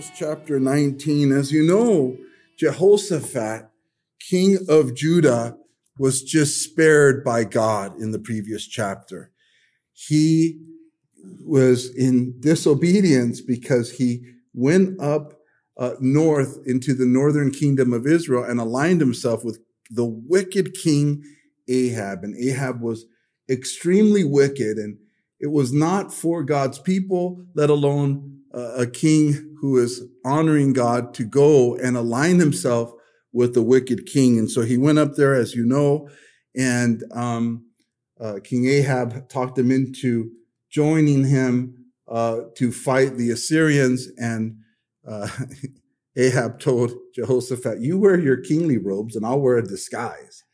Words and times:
Chronicles 0.00 0.18
chapter 0.18 0.58
19. 0.58 1.30
As 1.30 1.52
you 1.52 1.62
know, 1.62 2.16
Jehoshaphat, 2.58 3.68
king 4.18 4.58
of 4.66 4.94
Judah, 4.94 5.58
was 5.98 6.22
just 6.22 6.62
spared 6.62 7.22
by 7.22 7.44
God 7.44 8.00
in 8.00 8.10
the 8.10 8.18
previous 8.18 8.66
chapter. 8.66 9.30
He 9.92 10.58
was 11.44 11.94
in 11.94 12.40
disobedience 12.40 13.42
because 13.42 13.92
he 13.92 14.24
went 14.54 14.98
up 15.02 15.34
uh, 15.76 15.96
north 16.00 16.58
into 16.64 16.94
the 16.94 17.04
northern 17.04 17.50
kingdom 17.50 17.92
of 17.92 18.06
Israel 18.06 18.44
and 18.44 18.58
aligned 18.58 19.02
himself 19.02 19.44
with 19.44 19.58
the 19.90 20.06
wicked 20.06 20.72
king 20.72 21.22
Ahab. 21.68 22.24
And 22.24 22.34
Ahab 22.36 22.80
was 22.80 23.04
extremely 23.50 24.24
wicked 24.24 24.78
and 24.78 24.96
it 25.38 25.50
was 25.50 25.74
not 25.74 26.12
for 26.12 26.42
God's 26.42 26.78
people, 26.78 27.44
let 27.54 27.68
alone 27.68 28.39
a 28.52 28.86
king 28.86 29.56
who 29.60 29.78
is 29.78 30.02
honoring 30.24 30.72
God 30.72 31.14
to 31.14 31.24
go 31.24 31.76
and 31.76 31.96
align 31.96 32.38
himself 32.38 32.92
with 33.32 33.54
the 33.54 33.62
wicked 33.62 34.06
king. 34.06 34.38
And 34.38 34.50
so 34.50 34.62
he 34.62 34.76
went 34.76 34.98
up 34.98 35.14
there, 35.14 35.34
as 35.34 35.54
you 35.54 35.64
know, 35.64 36.08
and 36.56 37.04
um, 37.12 37.64
uh, 38.20 38.40
King 38.42 38.66
Ahab 38.66 39.28
talked 39.28 39.58
him 39.58 39.70
into 39.70 40.30
joining 40.68 41.24
him 41.24 41.86
uh, 42.08 42.40
to 42.56 42.72
fight 42.72 43.16
the 43.16 43.30
Assyrians. 43.30 44.08
And 44.18 44.58
uh, 45.06 45.28
Ahab 46.16 46.58
told 46.58 46.92
Jehoshaphat, 47.14 47.80
You 47.80 47.98
wear 47.98 48.18
your 48.18 48.36
kingly 48.36 48.78
robes, 48.78 49.16
and 49.16 49.24
I'll 49.24 49.40
wear 49.40 49.58
a 49.58 49.66
disguise. 49.66 50.44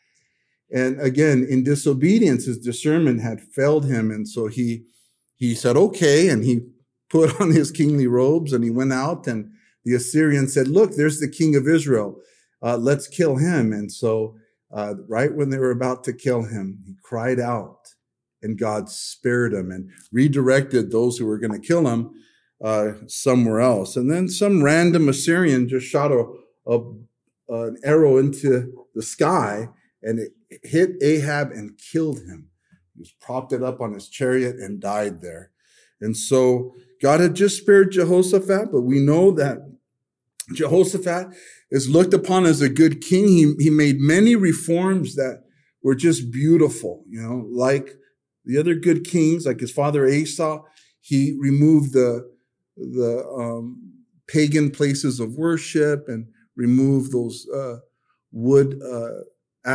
And 0.70 1.00
again, 1.00 1.46
in 1.48 1.64
disobedience, 1.64 2.44
his 2.44 2.58
discernment 2.58 3.22
had 3.22 3.40
failed 3.40 3.86
him. 3.86 4.10
And 4.10 4.28
so 4.28 4.48
he, 4.48 4.84
he 5.36 5.54
said, 5.54 5.76
Okay. 5.76 6.28
And 6.28 6.44
he 6.44 6.66
put 7.08 7.40
on 7.40 7.52
his 7.52 7.70
kingly 7.70 8.06
robes 8.06 8.52
and 8.52 8.64
he 8.64 8.70
went 8.70 8.92
out 8.92 9.26
and 9.26 9.50
the 9.84 9.94
Assyrian 9.94 10.48
said, 10.48 10.68
look, 10.68 10.96
there's 10.96 11.20
the 11.20 11.28
king 11.28 11.54
of 11.54 11.68
Israel. 11.68 12.20
Uh, 12.62 12.76
let's 12.76 13.06
kill 13.06 13.36
him. 13.36 13.72
And 13.72 13.92
so, 13.92 14.36
uh, 14.72 14.94
right 15.06 15.32
when 15.32 15.50
they 15.50 15.58
were 15.58 15.70
about 15.70 16.02
to 16.04 16.12
kill 16.12 16.42
him, 16.42 16.80
he 16.84 16.96
cried 17.02 17.38
out 17.38 17.94
and 18.42 18.58
God 18.58 18.88
spared 18.88 19.54
him 19.54 19.70
and 19.70 19.90
redirected 20.12 20.90
those 20.90 21.16
who 21.16 21.26
were 21.26 21.38
going 21.38 21.52
to 21.52 21.66
kill 21.66 21.86
him 21.86 22.10
uh, 22.62 22.92
somewhere 23.06 23.60
else. 23.60 23.96
And 23.96 24.10
then 24.10 24.28
some 24.28 24.62
random 24.62 25.08
Assyrian 25.08 25.68
just 25.68 25.86
shot 25.86 26.10
a, 26.10 26.24
a 26.66 26.80
an 27.48 27.76
arrow 27.84 28.16
into 28.16 28.86
the 28.94 29.02
sky 29.02 29.68
and 30.02 30.18
it 30.18 30.32
hit 30.62 31.02
Ahab 31.02 31.52
and 31.52 31.78
killed 31.78 32.18
him. 32.18 32.48
He 32.94 33.00
was 33.00 33.12
propped 33.20 33.52
it 33.52 33.62
up 33.62 33.80
on 33.80 33.92
his 33.92 34.08
chariot 34.08 34.56
and 34.56 34.80
died 34.80 35.20
there. 35.20 35.50
And 36.00 36.16
so 36.16 36.74
God 37.00 37.20
had 37.20 37.34
just 37.34 37.58
spared 37.58 37.92
Jehoshaphat, 37.92 38.72
but 38.72 38.82
we 38.82 39.00
know 39.00 39.30
that 39.32 39.58
Jehoshaphat 40.52 41.28
is 41.70 41.88
looked 41.88 42.14
upon 42.14 42.46
as 42.46 42.60
a 42.60 42.68
good 42.68 43.00
king. 43.00 43.28
He, 43.28 43.54
he 43.58 43.70
made 43.70 43.98
many 43.98 44.36
reforms 44.36 45.14
that 45.16 45.42
were 45.82 45.94
just 45.94 46.32
beautiful, 46.32 47.04
you 47.08 47.20
know, 47.20 47.46
like 47.50 47.94
the 48.44 48.58
other 48.58 48.74
good 48.74 49.04
kings, 49.04 49.46
like 49.46 49.60
his 49.60 49.72
father 49.72 50.06
Asa, 50.06 50.60
he 51.00 51.36
removed 51.38 51.92
the, 51.92 52.30
the 52.76 53.24
um, 53.28 53.92
pagan 54.26 54.70
places 54.70 55.20
of 55.20 55.34
worship 55.34 56.08
and 56.08 56.26
removed 56.56 57.12
those 57.12 57.46
uh, 57.54 57.76
wood 58.32 58.80
uh, 58.82 59.70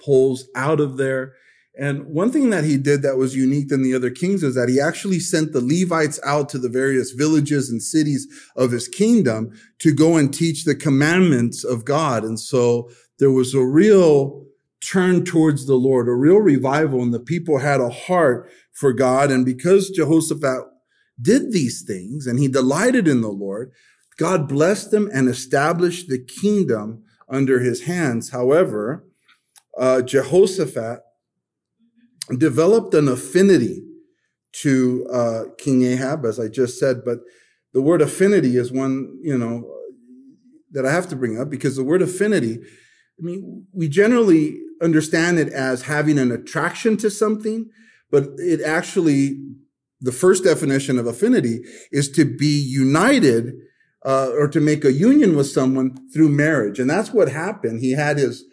poles 0.00 0.48
out 0.56 0.80
of 0.80 0.96
there. 0.96 1.34
And 1.76 2.06
one 2.06 2.30
thing 2.30 2.50
that 2.50 2.64
he 2.64 2.76
did 2.76 3.02
that 3.02 3.16
was 3.16 3.34
unique 3.34 3.68
than 3.68 3.82
the 3.82 3.94
other 3.94 4.10
kings 4.10 4.44
is 4.44 4.54
that 4.54 4.68
he 4.68 4.80
actually 4.80 5.18
sent 5.18 5.52
the 5.52 5.60
Levites 5.60 6.20
out 6.24 6.48
to 6.50 6.58
the 6.58 6.68
various 6.68 7.10
villages 7.10 7.68
and 7.68 7.82
cities 7.82 8.28
of 8.54 8.70
his 8.70 8.86
kingdom 8.86 9.50
to 9.80 9.92
go 9.92 10.16
and 10.16 10.32
teach 10.32 10.64
the 10.64 10.76
commandments 10.76 11.64
of 11.64 11.84
God. 11.84 12.22
And 12.22 12.38
so 12.38 12.90
there 13.18 13.32
was 13.32 13.54
a 13.54 13.64
real 13.64 14.44
turn 14.84 15.24
towards 15.24 15.66
the 15.66 15.74
Lord, 15.74 16.08
a 16.08 16.12
real 16.12 16.38
revival, 16.38 17.02
and 17.02 17.12
the 17.12 17.20
people 17.20 17.58
had 17.58 17.80
a 17.80 17.90
heart 17.90 18.48
for 18.72 18.92
God. 18.92 19.32
And 19.32 19.44
because 19.44 19.90
Jehoshaphat 19.90 20.60
did 21.20 21.52
these 21.52 21.82
things 21.82 22.26
and 22.26 22.38
he 22.38 22.48
delighted 22.48 23.08
in 23.08 23.20
the 23.20 23.28
Lord, 23.28 23.72
God 24.16 24.48
blessed 24.48 24.90
them 24.92 25.10
and 25.12 25.28
established 25.28 26.08
the 26.08 26.18
kingdom 26.18 27.02
under 27.28 27.60
his 27.60 27.82
hands. 27.82 28.30
However, 28.30 29.04
uh, 29.76 30.02
Jehoshaphat 30.02 31.00
developed 32.38 32.94
an 32.94 33.08
affinity 33.08 33.82
to 34.62 35.06
uh, 35.12 35.42
King 35.58 35.82
Ahab, 35.82 36.24
as 36.24 36.38
I 36.38 36.48
just 36.48 36.78
said. 36.78 37.04
But 37.04 37.18
the 37.72 37.82
word 37.82 38.00
affinity 38.00 38.56
is 38.56 38.72
one, 38.72 39.18
you 39.22 39.36
know, 39.36 39.70
that 40.72 40.86
I 40.86 40.92
have 40.92 41.08
to 41.08 41.16
bring 41.16 41.38
up 41.38 41.50
because 41.50 41.76
the 41.76 41.84
word 41.84 42.02
affinity, 42.02 42.58
I 43.18 43.22
mean, 43.22 43.66
we 43.72 43.88
generally 43.88 44.60
understand 44.82 45.38
it 45.38 45.52
as 45.52 45.82
having 45.82 46.18
an 46.18 46.32
attraction 46.32 46.96
to 46.98 47.10
something, 47.10 47.70
but 48.10 48.28
it 48.38 48.60
actually, 48.60 49.40
the 50.00 50.12
first 50.12 50.44
definition 50.44 50.98
of 50.98 51.06
affinity 51.06 51.60
is 51.90 52.10
to 52.12 52.24
be 52.24 52.60
united 52.60 53.54
uh, 54.04 54.30
or 54.32 54.48
to 54.48 54.60
make 54.60 54.84
a 54.84 54.92
union 54.92 55.36
with 55.36 55.46
someone 55.46 55.96
through 56.12 56.28
marriage. 56.28 56.78
And 56.78 56.90
that's 56.90 57.12
what 57.12 57.28
happened. 57.28 57.80
He 57.80 57.92
had 57.92 58.18
his 58.18 58.44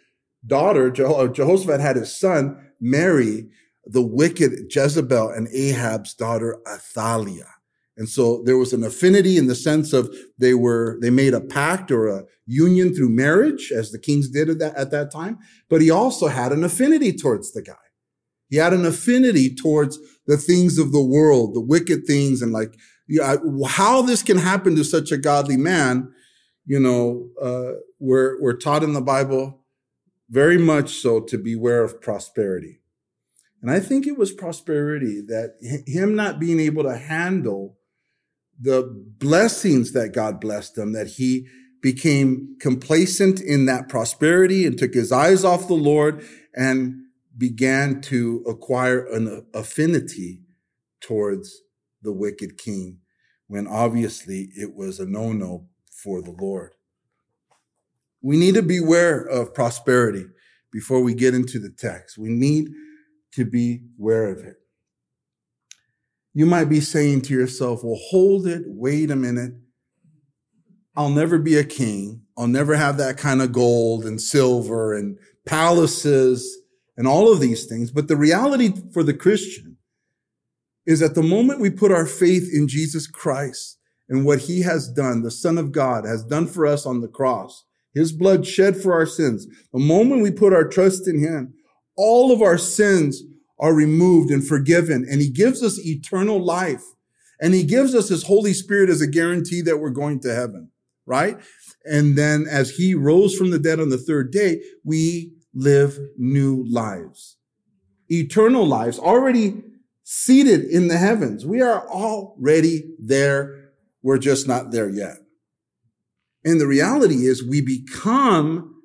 daughter, 0.45 0.89
Jehoshaphat 0.89 1.81
had 1.81 1.95
his 1.95 2.15
son 2.15 2.70
marry 2.81 3.47
the 3.85 4.01
wicked 4.01 4.73
Jezebel 4.73 5.29
and 5.29 5.47
Ahab's 5.53 6.13
daughter 6.13 6.59
Athaliah. 6.67 7.53
And 7.97 8.09
so 8.09 8.41
there 8.45 8.57
was 8.57 8.73
an 8.73 8.83
affinity 8.83 9.37
in 9.37 9.47
the 9.47 9.55
sense 9.55 9.93
of 9.93 10.13
they 10.39 10.53
were, 10.53 10.97
they 11.01 11.09
made 11.09 11.33
a 11.33 11.41
pact 11.41 11.91
or 11.91 12.07
a 12.07 12.23
union 12.47 12.95
through 12.95 13.09
marriage, 13.09 13.71
as 13.71 13.91
the 13.91 13.99
kings 13.99 14.29
did 14.29 14.49
at 14.49 14.59
that, 14.59 14.75
at 14.75 14.91
that 14.91 15.11
time. 15.11 15.37
But 15.69 15.81
he 15.81 15.91
also 15.91 16.27
had 16.27 16.51
an 16.51 16.63
affinity 16.63 17.13
towards 17.13 17.51
the 17.51 17.61
guy. 17.61 17.73
He 18.49 18.57
had 18.57 18.73
an 18.73 18.85
affinity 18.85 19.53
towards 19.53 19.99
the 20.25 20.37
things 20.37 20.77
of 20.77 20.91
the 20.91 21.03
world, 21.03 21.53
the 21.53 21.61
wicked 21.61 22.05
things, 22.05 22.41
and 22.41 22.51
like, 22.51 22.73
you 23.07 23.19
know, 23.19 23.65
how 23.65 24.01
this 24.01 24.23
can 24.23 24.37
happen 24.37 24.75
to 24.75 24.83
such 24.83 25.11
a 25.11 25.17
godly 25.17 25.57
man, 25.57 26.11
you 26.65 26.79
know, 26.79 27.29
uh, 27.41 27.73
we're, 27.99 28.41
we're 28.41 28.57
taught 28.57 28.83
in 28.83 28.93
the 28.93 29.01
Bible 29.01 29.60
very 30.31 30.57
much 30.57 30.95
so 30.95 31.19
to 31.19 31.37
beware 31.37 31.83
of 31.83 32.01
prosperity. 32.01 32.79
And 33.61 33.69
I 33.69 33.79
think 33.79 34.07
it 34.07 34.17
was 34.17 34.31
prosperity 34.31 35.21
that 35.27 35.57
him 35.85 36.15
not 36.15 36.39
being 36.39 36.59
able 36.59 36.83
to 36.83 36.97
handle 36.97 37.77
the 38.59 38.83
blessings 39.19 39.91
that 39.91 40.13
God 40.13 40.39
blessed 40.39 40.77
him, 40.77 40.93
that 40.93 41.07
he 41.07 41.47
became 41.81 42.55
complacent 42.59 43.41
in 43.41 43.65
that 43.65 43.89
prosperity 43.89 44.65
and 44.65 44.77
took 44.77 44.93
his 44.93 45.11
eyes 45.11 45.43
off 45.43 45.67
the 45.67 45.73
Lord 45.73 46.25
and 46.55 47.01
began 47.37 48.01
to 48.01 48.43
acquire 48.47 49.05
an 49.05 49.45
affinity 49.53 50.41
towards 51.01 51.61
the 52.01 52.13
wicked 52.13 52.57
king 52.57 52.99
when 53.47 53.67
obviously 53.67 54.49
it 54.55 54.75
was 54.75 54.99
a 54.99 55.05
no-no 55.05 55.67
for 55.91 56.21
the 56.21 56.31
Lord. 56.31 56.71
We 58.21 58.37
need 58.37 58.55
to 58.55 58.61
beware 58.61 59.19
of 59.21 59.53
prosperity 59.53 60.25
before 60.71 61.01
we 61.01 61.13
get 61.13 61.33
into 61.33 61.59
the 61.59 61.69
text. 61.69 62.17
We 62.17 62.29
need 62.29 62.69
to 63.33 63.45
be 63.45 63.81
aware 63.99 64.31
of 64.31 64.39
it. 64.39 64.57
You 66.33 66.45
might 66.45 66.69
be 66.69 66.79
saying 66.79 67.21
to 67.23 67.33
yourself, 67.33 67.83
well, 67.83 67.99
hold 68.09 68.47
it, 68.47 68.63
wait 68.65 69.11
a 69.11 69.15
minute. 69.15 69.53
I'll 70.95 71.09
never 71.09 71.37
be 71.37 71.57
a 71.57 71.63
king. 71.63 72.21
I'll 72.37 72.47
never 72.47 72.75
have 72.75 72.97
that 72.97 73.17
kind 73.17 73.41
of 73.41 73.51
gold 73.51 74.05
and 74.05 74.19
silver 74.19 74.93
and 74.93 75.17
palaces 75.45 76.57
and 76.97 77.07
all 77.07 77.31
of 77.31 77.39
these 77.39 77.65
things. 77.65 77.91
But 77.91 78.07
the 78.07 78.15
reality 78.15 78.73
for 78.93 79.03
the 79.03 79.13
Christian 79.13 79.77
is 80.85 80.99
that 80.99 81.15
the 81.15 81.23
moment 81.23 81.59
we 81.59 81.69
put 81.69 81.91
our 81.91 82.05
faith 82.05 82.49
in 82.51 82.67
Jesus 82.67 83.07
Christ 83.07 83.77
and 84.09 84.25
what 84.25 84.39
he 84.39 84.61
has 84.61 84.89
done, 84.89 85.21
the 85.21 85.31
son 85.31 85.57
of 85.57 85.71
God 85.71 86.05
has 86.05 86.23
done 86.23 86.47
for 86.47 86.65
us 86.65 86.85
on 86.85 87.01
the 87.01 87.07
cross, 87.07 87.65
his 87.93 88.11
blood 88.11 88.45
shed 88.45 88.77
for 88.77 88.93
our 88.93 89.05
sins. 89.05 89.47
The 89.73 89.79
moment 89.79 90.21
we 90.21 90.31
put 90.31 90.53
our 90.53 90.67
trust 90.67 91.07
in 91.07 91.19
him, 91.19 91.53
all 91.97 92.31
of 92.31 92.41
our 92.41 92.57
sins 92.57 93.23
are 93.59 93.73
removed 93.73 94.31
and 94.31 94.45
forgiven. 94.45 95.05
And 95.09 95.21
he 95.21 95.29
gives 95.29 95.61
us 95.63 95.79
eternal 95.85 96.43
life. 96.43 96.83
And 97.39 97.53
he 97.53 97.63
gives 97.63 97.95
us 97.95 98.09
his 98.09 98.23
Holy 98.23 98.53
Spirit 98.53 98.89
as 98.89 99.01
a 99.01 99.07
guarantee 99.07 99.61
that 99.61 99.77
we're 99.77 99.89
going 99.89 100.19
to 100.21 100.33
heaven, 100.33 100.69
right? 101.05 101.37
And 101.85 102.15
then 102.17 102.45
as 102.49 102.71
he 102.71 102.93
rose 102.93 103.35
from 103.35 103.49
the 103.49 103.59
dead 103.59 103.79
on 103.79 103.89
the 103.89 103.97
third 103.97 104.31
day, 104.31 104.61
we 104.83 105.33
live 105.53 105.97
new 106.17 106.63
lives, 106.69 107.37
eternal 108.09 108.65
lives, 108.65 108.99
already 108.99 109.63
seated 110.03 110.65
in 110.65 110.87
the 110.87 110.97
heavens. 110.97 111.45
We 111.45 111.61
are 111.61 111.87
already 111.89 112.83
there. 112.99 113.71
We're 114.03 114.19
just 114.19 114.47
not 114.47 114.71
there 114.71 114.89
yet. 114.89 115.17
And 116.43 116.59
the 116.59 116.67
reality 116.67 117.25
is 117.25 117.43
we 117.43 117.61
become 117.61 118.75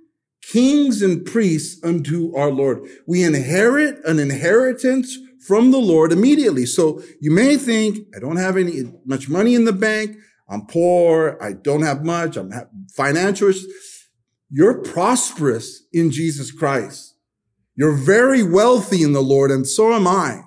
kings 0.43 1.03
and 1.03 1.25
priests 1.25 1.83
unto 1.83 2.35
our 2.37 2.51
Lord. 2.51 2.87
We 3.07 3.25
inherit 3.25 4.05
an 4.05 4.19
inheritance 4.19 5.19
from 5.47 5.71
the 5.71 5.79
Lord 5.79 6.13
immediately. 6.13 6.67
So 6.67 7.03
you 7.21 7.31
may 7.31 7.57
think, 7.57 7.99
I 8.17 8.21
don't 8.21 8.37
have 8.37 8.57
any 8.57 8.83
much 9.05 9.29
money 9.29 9.55
in 9.55 9.65
the 9.65 9.73
bank. 9.73 10.17
I'm 10.49 10.67
poor. 10.67 11.39
I 11.41 11.53
don't 11.53 11.83
have 11.83 12.05
much. 12.05 12.37
I'm 12.37 12.53
financial. 12.95 13.53
You're 14.51 14.83
prosperous 14.83 15.83
in 15.93 16.11
Jesus 16.11 16.53
Christ. 16.53 17.15
You're 17.75 17.97
very 17.97 18.43
wealthy 18.43 19.03
in 19.03 19.13
the 19.13 19.23
Lord, 19.23 19.51
and 19.51 19.67
so 19.67 19.93
am 19.93 20.07
I. 20.07 20.43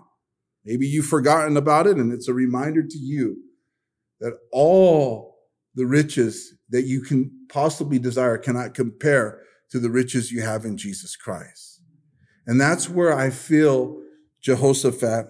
Maybe 0.65 0.87
you've 0.87 1.05
forgotten 1.05 1.57
about 1.57 1.85
it, 1.85 1.97
and 1.97 2.11
it's 2.11 2.27
a 2.27 2.33
reminder 2.33 2.81
to 2.81 2.97
you 2.97 3.37
that 4.19 4.33
all 4.51 5.37
the 5.75 5.85
riches 5.85 6.55
that 6.69 6.83
you 6.83 7.01
can 7.01 7.31
possibly 7.49 7.99
desire 7.99 8.37
cannot 8.37 8.73
compare 8.73 9.41
to 9.71 9.79
the 9.79 9.89
riches 9.89 10.31
you 10.31 10.41
have 10.41 10.65
in 10.65 10.77
Jesus 10.77 11.15
Christ. 11.15 11.81
And 12.47 12.59
that's 12.59 12.89
where 12.89 13.15
I 13.15 13.29
feel 13.29 14.01
Jehoshaphat 14.41 15.27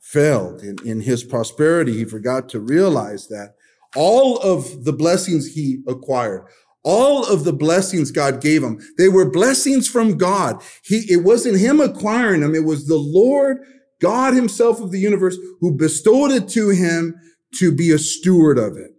failed 0.00 0.62
in, 0.62 0.76
in 0.84 1.00
his 1.00 1.24
prosperity. 1.24 1.96
He 1.96 2.04
forgot 2.04 2.48
to 2.50 2.60
realize 2.60 3.28
that 3.28 3.54
all 3.96 4.38
of 4.38 4.84
the 4.84 4.92
blessings 4.92 5.54
he 5.54 5.82
acquired, 5.86 6.46
all 6.84 7.24
of 7.24 7.44
the 7.44 7.52
blessings 7.52 8.10
God 8.10 8.40
gave 8.40 8.62
him, 8.62 8.80
they 8.98 9.08
were 9.08 9.30
blessings 9.30 9.88
from 9.88 10.16
God. 10.16 10.62
He, 10.84 11.04
it 11.12 11.24
wasn't 11.24 11.58
him 11.58 11.80
acquiring 11.80 12.40
them. 12.40 12.54
It 12.54 12.64
was 12.64 12.86
the 12.86 12.96
Lord, 12.96 13.58
God 14.00 14.34
himself 14.34 14.80
of 14.80 14.90
the 14.90 14.98
universe 14.98 15.36
who 15.60 15.76
bestowed 15.76 16.32
it 16.32 16.48
to 16.50 16.70
him 16.70 17.14
to 17.56 17.72
be 17.72 17.92
a 17.92 17.98
steward 17.98 18.58
of 18.58 18.76
it. 18.76 18.90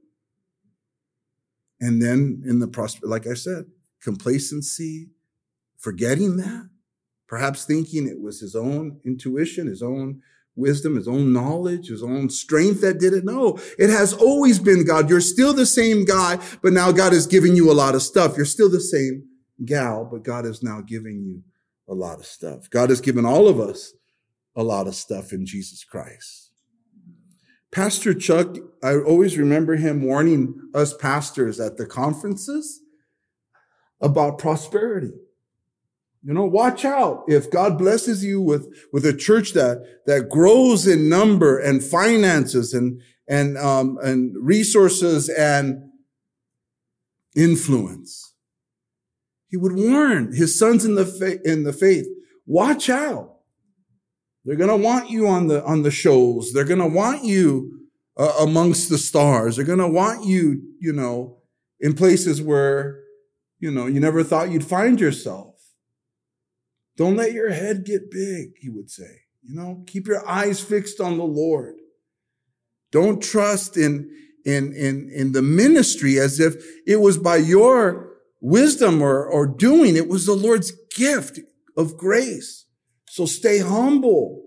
And 1.84 2.02
then 2.02 2.42
in 2.46 2.60
the 2.60 2.68
prosper, 2.70 3.08
like 3.08 3.28
I 3.28 3.34
said, 3.34 3.66
complacency, 4.02 5.10
forgetting 5.78 6.38
that, 6.38 6.70
perhaps 7.28 7.66
thinking 7.66 8.08
it 8.08 8.22
was 8.22 8.40
his 8.40 8.56
own 8.56 9.02
intuition, 9.04 9.68
his 9.68 9.84
own 9.84 10.22
wisdom, 10.56 10.96
his 10.96 11.10
own 11.10 11.34
knowledge, 11.34 11.90
his 11.90 12.02
own 12.02 12.30
strength 12.30 12.80
that 12.80 13.02
did 13.02 13.12
it. 13.14 13.26
No, 13.26 13.60
it 13.78 13.90
has 13.90 14.14
always 14.14 14.60
been 14.60 14.86
God. 14.86 15.10
You're 15.10 15.20
still 15.20 15.54
the 15.54 15.66
same 15.66 16.06
guy, 16.06 16.40
but 16.62 16.72
now 16.72 16.94
God 16.94 17.12
is 17.12 17.28
giving 17.28 17.54
you 17.54 17.70
a 17.70 17.74
lot 17.74 17.96
of 17.96 18.02
stuff. 18.02 18.38
You're 18.38 18.46
still 18.46 18.70
the 18.70 18.80
same 18.80 19.28
gal, 19.66 20.08
but 20.10 20.24
God 20.24 20.46
is 20.46 20.64
now 20.64 20.80
giving 20.80 21.22
you 21.22 21.44
a 21.90 21.94
lot 21.94 22.18
of 22.18 22.26
stuff. 22.26 22.70
God 22.70 22.92
has 22.92 23.02
given 23.02 23.26
all 23.26 23.50
of 23.50 23.60
us 23.60 23.92
a 24.56 24.64
lot 24.64 24.88
of 24.88 24.96
stuff 24.96 25.34
in 25.34 25.46
Jesus 25.46 25.84
Christ. 25.84 26.43
Pastor 27.74 28.14
Chuck, 28.14 28.58
I 28.84 28.98
always 28.98 29.38
remember 29.38 29.76
him 29.76 30.04
warning 30.04 30.70
us 30.76 30.94
pastors 30.94 31.60
at 31.60 31.78
the 31.78 31.88
conferences 31.88 32.82
about 34.00 34.38
prosperity. 34.38 35.12
You 36.22 36.34
know, 36.34 36.46
watch 36.46 36.86
out. 36.86 37.24
If 37.28 37.50
God 37.50 37.80
blesses 37.80 38.24
you 38.24 38.40
with, 38.40 38.72
with 38.94 39.06
a 39.06 39.14
church 39.14 39.54
that, 39.54 39.84
that 40.06 40.30
grows 40.30 40.86
in 40.86 41.10
number 41.10 41.58
and 41.58 41.84
finances 41.84 42.74
and, 42.74 43.02
and, 43.28 43.58
um, 43.58 43.98
and 44.04 44.36
resources 44.40 45.28
and 45.28 45.90
influence, 47.36 48.36
he 49.48 49.58
would 49.58 49.74
warn 49.74 50.34
his 50.34 50.58
sons 50.58 50.86
in 50.86 50.94
the, 50.94 51.06
fa- 51.06 51.42
in 51.44 51.64
the 51.64 51.74
faith, 51.74 52.06
watch 52.46 52.88
out. 52.90 53.33
They're 54.46 54.58
going 54.58 54.70
to 54.70 54.76
want 54.76 55.10
you 55.10 55.28
on 55.28 55.48
the, 55.48 55.64
on 55.64 55.84
the 55.84 55.92
shows. 55.92 56.52
They're 56.52 56.66
going 56.66 56.80
to 56.80 56.88
want 56.88 57.24
you 57.24 57.80
uh, 58.18 58.36
amongst 58.42 58.90
the 58.90 58.98
stars. 58.98 59.56
They're 59.56 59.66
going 59.66 59.80
to 59.80 59.88
want 59.88 60.26
you, 60.26 60.62
you 60.80 60.94
know, 60.94 61.38
in 61.80 61.94
places 61.94 62.42
where 62.42 63.04
you 63.64 63.72
know, 63.72 63.86
you 63.86 64.02
never 64.02 64.26
thought 64.26 64.52
you'd 64.52 64.66
find 64.66 65.00
yourself. 65.00 65.56
Don't 66.98 67.16
let 67.16 67.32
your 67.32 67.52
head 67.52 67.86
get 67.86 68.12
big, 68.12 68.58
he 68.60 68.68
would 68.68 68.92
say. 68.92 69.22
You 69.42 69.56
know, 69.56 69.86
keep 69.88 70.06
your 70.06 70.28
eyes 70.28 70.60
fixed 70.60 71.00
on 71.00 71.18
the 71.18 71.24
Lord. 71.24 71.76
Don't 72.92 73.24
trust 73.24 73.78
in, 73.78 74.12
in, 74.44 74.74
in, 74.74 75.10
in 75.16 75.32
the 75.32 75.42
ministry 75.42 76.20
as 76.20 76.42
if 76.42 76.56
it 76.86 76.98
was 76.98 77.18
by 77.18 77.38
your 77.38 78.18
wisdom 78.42 79.02
or, 79.02 79.26
or 79.26 79.48
doing. 79.48 79.96
It 79.96 80.10
was 80.10 80.26
the 80.26 80.34
Lord's 80.34 80.74
gift 80.94 81.40
of 81.78 81.96
grace. 81.96 82.63
So 83.14 83.28
stay 83.28 83.60
humble. 83.60 84.42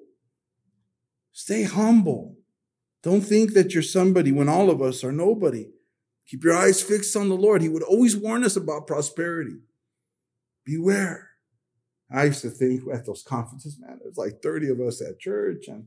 Stay 1.31 1.63
humble. 1.63 2.37
Don't 3.01 3.21
think 3.21 3.53
that 3.53 3.73
you're 3.73 3.83
somebody 3.85 4.33
when 4.33 4.49
all 4.49 4.71
of 4.71 4.83
us 4.83 5.05
are 5.05 5.13
nobody. 5.13 5.69
Keep 6.27 6.43
your 6.43 6.57
eyes 6.57 6.83
fixed 6.83 7.15
on 7.15 7.29
the 7.29 7.37
Lord. 7.37 7.63
He 7.63 7.69
would 7.69 7.85
always 7.85 8.17
warn 8.17 8.43
us 8.43 8.57
about 8.57 8.89
prosperity. 8.89 9.61
Beware. 10.65 11.31
I 12.11 12.25
used 12.25 12.43
to 12.43 12.51
think 12.51 12.83
at 12.93 13.07
those 13.07 13.23
conferences, 13.23 13.79
man, 13.79 14.01
there's 14.03 14.17
like 14.17 14.43
30 14.43 14.71
of 14.71 14.81
us 14.81 15.01
at 15.01 15.21
church 15.21 15.69
and 15.69 15.85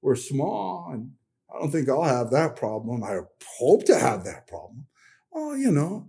we're 0.00 0.16
small 0.16 0.92
and 0.94 1.10
I 1.54 1.58
don't 1.58 1.70
think 1.70 1.90
I'll 1.90 2.04
have 2.04 2.30
that 2.30 2.56
problem. 2.56 3.04
I 3.04 3.18
hope 3.58 3.84
to 3.84 3.98
have 3.98 4.24
that 4.24 4.46
problem. 4.46 4.86
Oh, 5.30 5.52
you 5.52 5.70
know, 5.70 6.08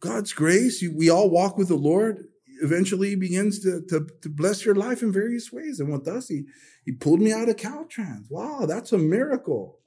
God's 0.00 0.32
grace, 0.32 0.82
we 0.90 1.10
all 1.10 1.28
walk 1.28 1.58
with 1.58 1.68
the 1.68 1.74
Lord. 1.74 2.28
Eventually 2.62 3.16
begins 3.16 3.60
to, 3.60 3.82
to, 3.88 4.06
to 4.22 4.28
bless 4.28 4.64
your 4.64 4.74
life 4.74 5.02
in 5.02 5.12
various 5.12 5.52
ways. 5.52 5.80
And 5.80 5.92
with 5.92 6.06
us, 6.06 6.28
he, 6.28 6.44
he 6.84 6.92
pulled 6.92 7.20
me 7.20 7.32
out 7.32 7.48
of 7.48 7.56
Caltrans. 7.56 8.30
Wow, 8.30 8.66
that's 8.66 8.92
a 8.92 8.98
miracle 8.98 9.80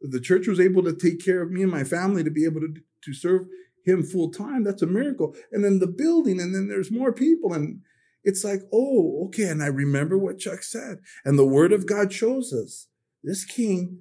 the 0.00 0.20
church 0.20 0.46
was 0.46 0.60
able 0.60 0.82
to 0.82 0.94
take 0.94 1.24
care 1.24 1.42
of 1.42 1.50
me 1.50 1.62
and 1.62 1.70
my 1.70 1.84
family 1.84 2.24
to 2.24 2.30
be 2.30 2.44
able 2.44 2.60
to, 2.60 2.74
to 3.04 3.12
serve 3.12 3.46
him 3.84 4.02
full 4.02 4.30
time. 4.30 4.64
That's 4.64 4.82
a 4.82 4.86
miracle. 4.86 5.34
And 5.52 5.64
then 5.64 5.78
the 5.78 5.86
building, 5.86 6.40
and 6.40 6.54
then 6.54 6.68
there's 6.68 6.90
more 6.90 7.12
people. 7.12 7.52
And 7.52 7.82
it's 8.24 8.44
like, 8.44 8.62
oh, 8.72 9.26
okay. 9.26 9.48
And 9.48 9.62
I 9.62 9.66
remember 9.66 10.16
what 10.16 10.38
Chuck 10.38 10.62
said. 10.62 10.98
And 11.24 11.38
the 11.38 11.46
word 11.46 11.72
of 11.72 11.86
God 11.86 12.12
shows 12.12 12.52
us 12.52 12.88
this 13.22 13.44
king 13.44 14.00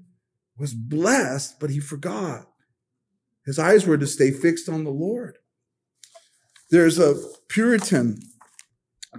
was 0.58 0.74
blessed, 0.74 1.60
but 1.60 1.70
he 1.70 1.80
forgot. 1.80 2.48
His 3.46 3.60
eyes 3.60 3.86
were 3.86 3.98
to 3.98 4.08
stay 4.08 4.32
fixed 4.32 4.70
on 4.70 4.84
the 4.84 4.92
Lord. 4.92 5.38
There's 6.72 7.00
a 7.00 7.16
Puritan 7.48 8.20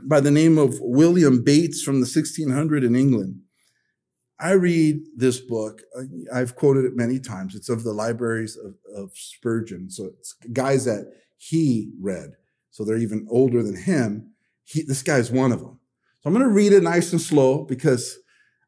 by 0.04 0.20
the 0.20 0.30
name 0.30 0.56
of 0.56 0.78
William 0.80 1.42
Bates 1.42 1.82
from 1.82 1.96
the 1.96 2.06
1600 2.06 2.84
in 2.84 2.94
England. 2.94 3.40
I 4.38 4.52
read 4.52 5.02
this 5.16 5.40
book. 5.40 5.82
I've 6.32 6.54
quoted 6.54 6.84
it 6.84 6.96
many 6.96 7.18
times. 7.18 7.56
It's 7.56 7.68
of 7.68 7.82
the 7.82 7.92
libraries 7.92 8.56
of, 8.56 8.74
of 8.96 9.10
Spurgeon. 9.14 9.90
So 9.90 10.06
it's 10.06 10.34
guys 10.52 10.84
that 10.84 11.12
he 11.36 11.90
read. 12.00 12.30
So 12.70 12.84
they're 12.84 12.96
even 12.96 13.26
older 13.28 13.62
than 13.64 13.76
him. 13.76 14.32
He, 14.64 14.82
this 14.82 15.02
guy's 15.02 15.32
one 15.32 15.50
of 15.50 15.58
them. 15.58 15.80
So 16.20 16.28
I'm 16.28 16.32
going 16.32 16.46
to 16.46 16.52
read 16.52 16.72
it 16.72 16.84
nice 16.84 17.10
and 17.10 17.20
slow 17.20 17.64
because 17.64 18.16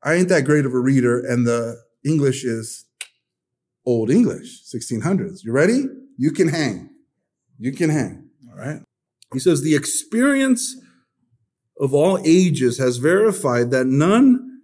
I 0.02 0.14
ain't 0.14 0.28
that 0.28 0.44
great 0.44 0.66
of 0.66 0.74
a 0.74 0.80
reader 0.80 1.24
and 1.24 1.46
the 1.46 1.80
English 2.04 2.44
is 2.44 2.84
old 3.86 4.10
English, 4.10 4.64
1600s. 4.74 5.44
You 5.44 5.52
ready? 5.52 5.84
You 6.18 6.32
can 6.32 6.48
hang. 6.48 6.90
You 7.58 7.72
can 7.72 7.88
hang. 7.88 8.21
All 8.52 8.58
right. 8.58 8.80
He 9.32 9.38
says, 9.38 9.62
the 9.62 9.74
experience 9.74 10.76
of 11.80 11.94
all 11.94 12.18
ages 12.24 12.78
has 12.78 12.98
verified 12.98 13.70
that 13.70 13.86
none 13.86 14.60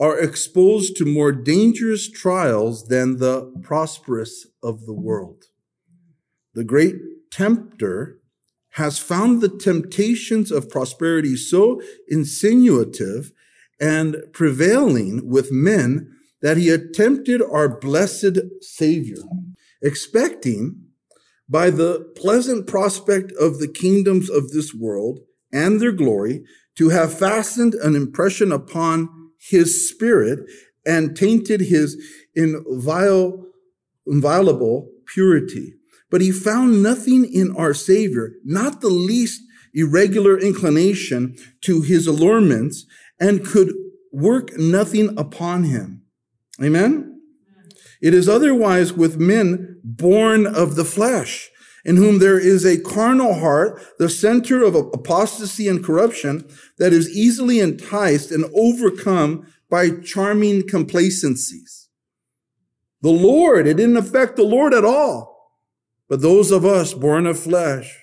are 0.00 0.18
exposed 0.18 0.96
to 0.96 1.04
more 1.04 1.30
dangerous 1.30 2.10
trials 2.10 2.88
than 2.88 3.18
the 3.18 3.52
prosperous 3.62 4.46
of 4.62 4.86
the 4.86 4.94
world. 4.94 5.44
The 6.54 6.64
great 6.64 6.96
tempter 7.30 8.18
has 8.74 8.98
found 8.98 9.40
the 9.40 9.48
temptations 9.48 10.50
of 10.50 10.70
prosperity 10.70 11.36
so 11.36 11.80
insinuative 12.08 13.32
and 13.80 14.16
prevailing 14.32 15.28
with 15.28 15.52
men 15.52 16.10
that 16.42 16.56
he 16.56 16.70
attempted 16.70 17.42
our 17.42 17.68
blessed 17.68 18.38
Savior, 18.60 19.22
expecting 19.82 20.89
by 21.50 21.68
the 21.68 22.10
pleasant 22.16 22.66
prospect 22.68 23.32
of 23.32 23.58
the 23.58 23.68
kingdoms 23.68 24.30
of 24.30 24.50
this 24.50 24.72
world 24.72 25.18
and 25.52 25.80
their 25.80 25.92
glory 25.92 26.44
to 26.76 26.90
have 26.90 27.18
fastened 27.18 27.74
an 27.74 27.96
impression 27.96 28.52
upon 28.52 29.08
his 29.38 29.88
spirit 29.88 30.38
and 30.86 31.16
tainted 31.16 31.60
his 31.62 32.00
inviolable 34.06 34.88
purity. 35.06 35.74
But 36.10 36.20
he 36.20 36.30
found 36.30 36.82
nothing 36.82 37.24
in 37.24 37.54
our 37.56 37.74
Savior, 37.74 38.32
not 38.44 38.80
the 38.80 38.88
least 38.88 39.42
irregular 39.74 40.38
inclination 40.38 41.36
to 41.62 41.82
his 41.82 42.06
allurements, 42.06 42.86
and 43.20 43.44
could 43.44 43.72
work 44.12 44.56
nothing 44.56 45.18
upon 45.18 45.64
him. 45.64 46.02
Amen? 46.62 47.09
It 48.00 48.14
is 48.14 48.28
otherwise 48.28 48.92
with 48.92 49.20
men 49.20 49.80
born 49.84 50.46
of 50.46 50.74
the 50.74 50.84
flesh, 50.84 51.50
in 51.84 51.96
whom 51.96 52.18
there 52.18 52.38
is 52.38 52.64
a 52.64 52.80
carnal 52.80 53.34
heart, 53.34 53.82
the 53.98 54.08
center 54.08 54.62
of 54.62 54.74
apostasy 54.74 55.68
and 55.68 55.84
corruption, 55.84 56.48
that 56.78 56.92
is 56.92 57.10
easily 57.10 57.60
enticed 57.60 58.30
and 58.30 58.44
overcome 58.54 59.46
by 59.70 59.90
charming 59.90 60.66
complacencies. 60.66 61.88
The 63.02 63.10
Lord, 63.10 63.66
it 63.66 63.76
didn't 63.78 63.96
affect 63.96 64.36
the 64.36 64.44
Lord 64.44 64.74
at 64.74 64.84
all. 64.84 65.30
But 66.08 66.22
those 66.22 66.50
of 66.50 66.66
us 66.66 66.92
born 66.92 67.26
of 67.26 67.38
flesh, 67.38 67.96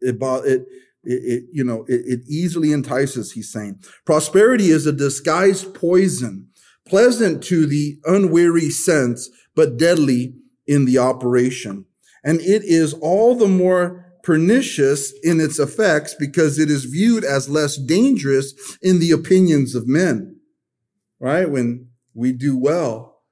it, 0.00 0.16
it, 0.20 0.66
it, 1.04 1.44
you 1.52 1.62
know, 1.62 1.84
it, 1.86 2.02
it 2.06 2.20
easily 2.26 2.72
entices, 2.72 3.32
he's 3.32 3.52
saying. 3.52 3.80
Prosperity 4.04 4.70
is 4.70 4.86
a 4.86 4.92
disguised 4.92 5.74
poison, 5.74 6.48
pleasant 6.86 7.42
to 7.44 7.66
the 7.66 7.98
unwary 8.04 8.70
sense, 8.70 9.30
but 9.54 9.76
deadly 9.76 10.34
in 10.66 10.84
the 10.84 10.98
operation. 10.98 11.86
And 12.24 12.40
it 12.40 12.64
is 12.64 12.94
all 12.94 13.34
the 13.34 13.48
more 13.48 14.04
pernicious 14.22 15.12
in 15.22 15.40
its 15.40 15.58
effects 15.58 16.14
because 16.18 16.58
it 16.58 16.68
is 16.70 16.84
viewed 16.84 17.24
as 17.24 17.48
less 17.48 17.76
dangerous 17.76 18.76
in 18.82 18.98
the 18.98 19.12
opinions 19.12 19.74
of 19.74 19.86
men. 19.86 20.40
Right? 21.20 21.48
When 21.48 21.88
we 22.14 22.32
do 22.32 22.56
well, 22.56 23.22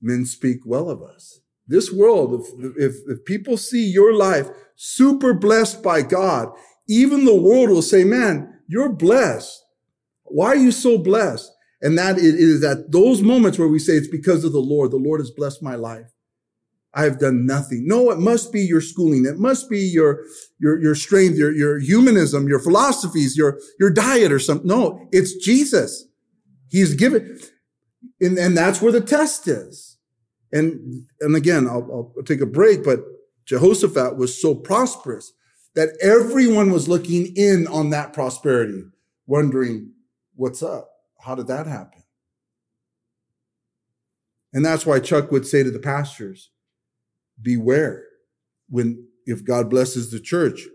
men 0.00 0.26
speak 0.26 0.58
well 0.66 0.90
of 0.90 1.02
us. 1.02 1.40
This 1.66 1.92
world, 1.92 2.46
if, 2.58 2.76
if, 2.76 2.94
if 3.06 3.24
people 3.24 3.56
see 3.56 3.84
your 3.84 4.14
life 4.14 4.48
super 4.76 5.34
blessed 5.34 5.82
by 5.82 6.02
God, 6.02 6.50
even 6.88 7.24
the 7.24 7.34
world 7.34 7.70
will 7.70 7.82
say, 7.82 8.04
man, 8.04 8.60
you're 8.66 8.92
blessed. 8.92 9.64
Why 10.24 10.48
are 10.48 10.56
you 10.56 10.72
so 10.72 10.98
blessed? 10.98 11.50
And 11.80 11.96
that 11.96 12.18
it 12.18 12.34
is 12.34 12.64
at 12.64 12.90
those 12.90 13.22
moments 13.22 13.58
where 13.58 13.68
we 13.68 13.78
say 13.78 13.92
it's 13.94 14.08
because 14.08 14.44
of 14.44 14.52
the 14.52 14.58
Lord. 14.58 14.90
The 14.90 14.96
Lord 14.96 15.20
has 15.20 15.30
blessed 15.30 15.62
my 15.62 15.76
life. 15.76 16.10
I 16.94 17.04
have 17.04 17.20
done 17.20 17.46
nothing. 17.46 17.86
No, 17.86 18.10
it 18.10 18.18
must 18.18 18.52
be 18.52 18.62
your 18.62 18.80
schooling. 18.80 19.24
It 19.26 19.38
must 19.38 19.70
be 19.70 19.78
your, 19.80 20.24
your, 20.58 20.80
your 20.80 20.94
strength, 20.94 21.36
your, 21.36 21.52
your 21.52 21.78
humanism, 21.78 22.48
your 22.48 22.58
philosophies, 22.58 23.36
your, 23.36 23.60
your 23.78 23.90
diet 23.90 24.32
or 24.32 24.38
something. 24.38 24.66
No, 24.66 25.06
it's 25.12 25.34
Jesus. 25.36 26.06
He's 26.70 26.94
given, 26.94 27.38
and, 28.20 28.38
and 28.38 28.56
that's 28.56 28.82
where 28.82 28.92
the 28.92 29.00
test 29.00 29.46
is. 29.46 29.98
And, 30.50 31.06
and 31.20 31.36
again, 31.36 31.68
I'll, 31.68 32.12
I'll 32.16 32.22
take 32.24 32.40
a 32.40 32.46
break, 32.46 32.82
but 32.82 33.00
Jehoshaphat 33.44 34.16
was 34.16 34.40
so 34.40 34.54
prosperous 34.54 35.32
that 35.74 35.90
everyone 36.00 36.72
was 36.72 36.88
looking 36.88 37.32
in 37.36 37.66
on 37.68 37.90
that 37.90 38.12
prosperity, 38.12 38.82
wondering, 39.26 39.92
what's 40.34 40.62
up? 40.62 40.90
How 41.20 41.34
did 41.34 41.48
that 41.48 41.66
happen? 41.66 42.02
And 44.52 44.64
that's 44.64 44.86
why 44.86 45.00
Chuck 45.00 45.30
would 45.30 45.46
say 45.46 45.62
to 45.62 45.70
the 45.70 45.78
pastors, 45.78 46.50
beware 47.40 48.04
when 48.68 49.06
if 49.26 49.44
God 49.44 49.68
blesses 49.68 50.10
the 50.10 50.20
church, 50.20 50.66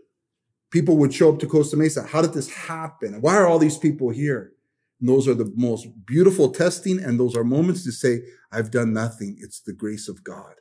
people 0.69 0.97
would 0.97 1.13
show 1.13 1.33
up 1.33 1.39
to 1.39 1.47
Costa 1.47 1.75
Mesa. 1.75 2.03
How 2.03 2.21
did 2.21 2.33
this 2.33 2.49
happen? 2.51 3.19
Why 3.21 3.35
are 3.35 3.47
all 3.47 3.59
these 3.59 3.77
people 3.77 4.09
here? 4.09 4.53
And 4.99 5.09
those 5.09 5.27
are 5.27 5.33
the 5.33 5.51
most 5.55 5.87
beautiful 6.05 6.51
testing, 6.51 6.99
and 6.99 7.19
those 7.19 7.35
are 7.35 7.43
moments 7.43 7.83
to 7.83 7.91
say, 7.91 8.21
I've 8.51 8.71
done 8.71 8.93
nothing. 8.93 9.37
It's 9.39 9.59
the 9.59 9.73
grace 9.73 10.07
of 10.07 10.23
God. 10.23 10.53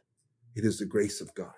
It 0.55 0.65
is 0.65 0.79
the 0.79 0.87
grace 0.87 1.21
of 1.21 1.35
God. 1.35 1.53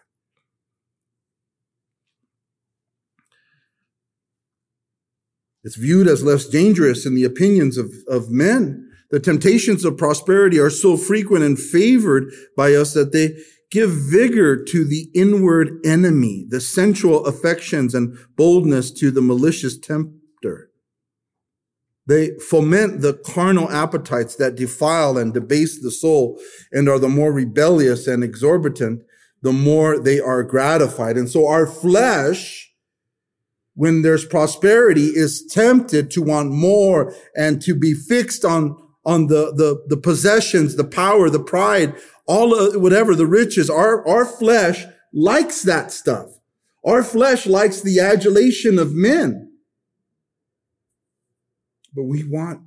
It's 5.65 5.77
viewed 5.77 6.07
as 6.07 6.23
less 6.23 6.47
dangerous 6.47 7.07
in 7.07 7.15
the 7.15 7.25
opinions 7.25 7.79
of, 7.79 7.91
of 8.07 8.31
men. 8.31 8.91
The 9.11 9.21
temptations 9.21 9.85
of 9.85 9.97
prosperity 9.97 10.59
are 10.59 10.71
so 10.71 10.97
frequent 10.97 11.45
and 11.45 11.59
favored 11.59 12.33
by 12.57 12.75
us 12.75 12.95
that 12.95 13.13
they 13.13 13.37
give 13.71 13.91
vigor 13.91 14.63
to 14.63 14.85
the 14.85 15.09
inward 15.15 15.81
enemy, 15.85 16.47
the 16.49 16.61
sensual 16.61 17.27
affections 17.27 17.95
and 17.95 18.17
boldness 18.37 18.91
to 18.93 19.11
the 19.11 19.23
malicious 19.23 19.79
tempter. 19.79 20.71
They 22.07 22.33
foment 22.39 23.01
the 23.01 23.15
carnal 23.15 23.71
appetites 23.71 24.37
that 24.37 24.57
defile 24.57 25.17
and 25.17 25.33
debase 25.33 25.81
the 25.81 25.91
soul 25.91 26.39
and 26.71 26.89
are 26.89 26.99
the 26.99 27.09
more 27.09 27.33
rebellious 27.33 28.07
and 28.07 28.23
exorbitant, 28.23 29.03
the 29.43 29.53
more 29.53 29.99
they 29.99 30.21
are 30.21 30.43
gratified. 30.43 31.17
And 31.17 31.29
so 31.29 31.47
our 31.47 31.67
flesh, 31.67 32.74
when 33.75 34.03
there's 34.03 34.25
prosperity, 34.25 35.07
is 35.07 35.45
tempted 35.47 36.11
to 36.13 36.23
want 36.23 36.51
more 36.51 37.15
and 37.37 37.61
to 37.63 37.75
be 37.75 37.93
fixed 37.93 38.45
on, 38.45 38.77
on 39.05 39.27
the, 39.27 39.53
the, 39.53 39.85
the 39.89 39.97
possessions, 39.97 40.77
the 40.77 40.85
power, 40.85 41.29
the 41.29 41.43
pride 41.43 41.95
all 42.27 42.55
of 42.59 42.81
whatever 42.81 43.15
the 43.15 43.27
riches, 43.27 43.69
our, 43.69 44.07
our 44.07 44.25
flesh 44.25 44.85
likes 45.13 45.63
that 45.63 45.93
stuff. 45.93 46.31
Our 46.85 47.03
flesh 47.03 47.47
likes 47.47 47.81
the 47.81 48.01
adulation 48.01 48.79
of 48.79 48.95
men. 48.95 49.53
But 51.95 52.05
we 52.05 52.25
want 52.25 52.63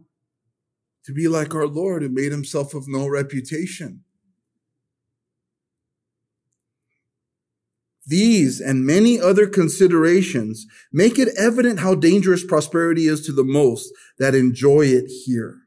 to 1.05 1.13
be 1.13 1.27
like 1.27 1.53
our 1.53 1.67
Lord 1.67 2.01
who 2.01 2.09
made 2.09 2.31
himself 2.31 2.73
of 2.73 2.87
no 2.87 3.07
reputation. 3.07 4.03
These 8.07 8.61
and 8.61 8.85
many 8.85 9.19
other 9.19 9.47
considerations 9.47 10.65
make 10.93 11.19
it 11.19 11.29
evident 11.37 11.79
how 11.79 11.93
dangerous 11.93 12.43
prosperity 12.43 13.07
is 13.07 13.25
to 13.25 13.33
the 13.33 13.43
most 13.43 13.93
that 14.17 14.33
enjoy 14.33 14.85
it 14.85 15.07
here. 15.25 15.57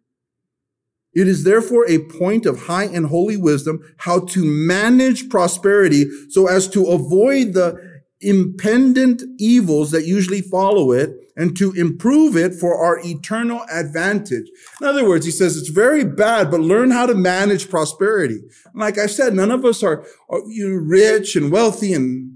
It 1.12 1.28
is 1.28 1.44
therefore 1.44 1.86
a 1.88 1.98
point 1.98 2.46
of 2.46 2.62
high 2.62 2.84
and 2.84 3.06
holy 3.06 3.36
wisdom 3.36 3.80
how 3.98 4.20
to 4.20 4.44
manage 4.44 5.28
prosperity 5.28 6.06
so 6.30 6.46
as 6.46 6.68
to 6.68 6.86
avoid 6.86 7.52
the 7.52 7.76
impendent 8.20 9.22
evils 9.38 9.90
that 9.90 10.06
usually 10.06 10.40
follow 10.40 10.92
it 10.92 11.10
and 11.40 11.56
to 11.56 11.72
improve 11.72 12.36
it 12.36 12.52
for 12.54 12.76
our 12.76 13.00
eternal 13.02 13.64
advantage. 13.72 14.46
In 14.78 14.86
other 14.86 15.08
words, 15.08 15.24
he 15.24 15.32
says 15.32 15.56
it's 15.56 15.70
very 15.70 16.04
bad, 16.04 16.50
but 16.50 16.60
learn 16.60 16.90
how 16.90 17.06
to 17.06 17.14
manage 17.14 17.70
prosperity. 17.70 18.40
like 18.74 18.98
I 18.98 19.06
said, 19.06 19.32
none 19.32 19.50
of 19.50 19.64
us 19.64 19.82
are, 19.82 20.04
are 20.28 20.42
you 20.48 20.68
know, 20.68 20.76
rich 20.76 21.36
and 21.36 21.50
wealthy 21.50 21.94
and 21.94 22.30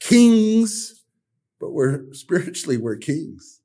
kings, 0.00 1.04
but 1.60 1.70
we're 1.70 2.02
spiritually, 2.12 2.76
we're 2.76 2.96
kings. 2.96 3.60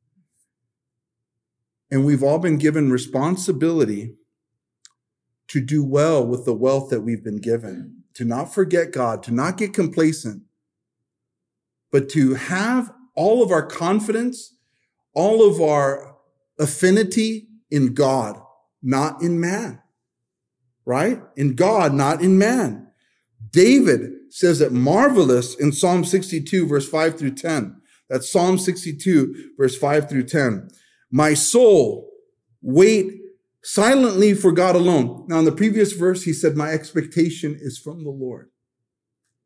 And 1.90 2.06
we've 2.06 2.22
all 2.22 2.38
been 2.38 2.60
given 2.60 2.92
responsibility 2.92 4.14
to 5.48 5.62
do 5.62 5.84
well 5.84 6.24
with 6.24 6.46
the 6.46 6.54
wealth 6.54 6.92
that 6.92 7.02
we've 7.02 7.24
been 7.24 7.42
given, 7.42 8.04
to 8.14 8.24
not 8.24 8.54
forget 8.54 8.92
God, 8.92 9.24
to 9.24 9.34
not 9.34 9.58
get 9.58 9.74
complacent, 9.74 10.44
but 11.92 12.08
to 12.10 12.36
have 12.36 12.94
all 13.16 13.42
of 13.42 13.50
our 13.50 13.66
confidence, 13.66 14.55
all 15.16 15.48
of 15.48 15.62
our 15.62 16.16
affinity 16.60 17.48
in 17.72 17.94
God, 17.94 18.40
not 18.84 19.22
in 19.22 19.40
man, 19.40 19.82
right? 20.86 21.22
In 21.36 21.56
God, 21.56 21.94
not 21.94 22.22
in 22.22 22.38
man. 22.38 22.88
David 23.52 24.12
says 24.30 24.62
it 24.62 24.72
marvelous 24.72 25.56
in 25.56 25.72
Psalm 25.72 26.04
62, 26.04 26.68
verse 26.68 26.88
5 26.88 27.18
through 27.18 27.36
10. 27.36 27.82
That's 28.10 28.32
Psalm 28.32 28.58
62, 28.58 29.54
verse 29.58 29.78
5 29.78 30.10
through 30.10 30.26
10. 30.26 30.68
My 31.12 31.34
soul, 31.34 32.12
wait 32.62 33.14
silently 33.64 34.34
for 34.34 34.52
God 34.52 34.76
alone. 34.76 35.26
Now, 35.28 35.40
in 35.40 35.46
the 35.46 35.52
previous 35.52 35.94
verse, 35.94 36.24
he 36.24 36.34
said, 36.34 36.56
My 36.56 36.70
expectation 36.70 37.58
is 37.60 37.78
from 37.78 38.04
the 38.04 38.12
Lord. 38.12 38.50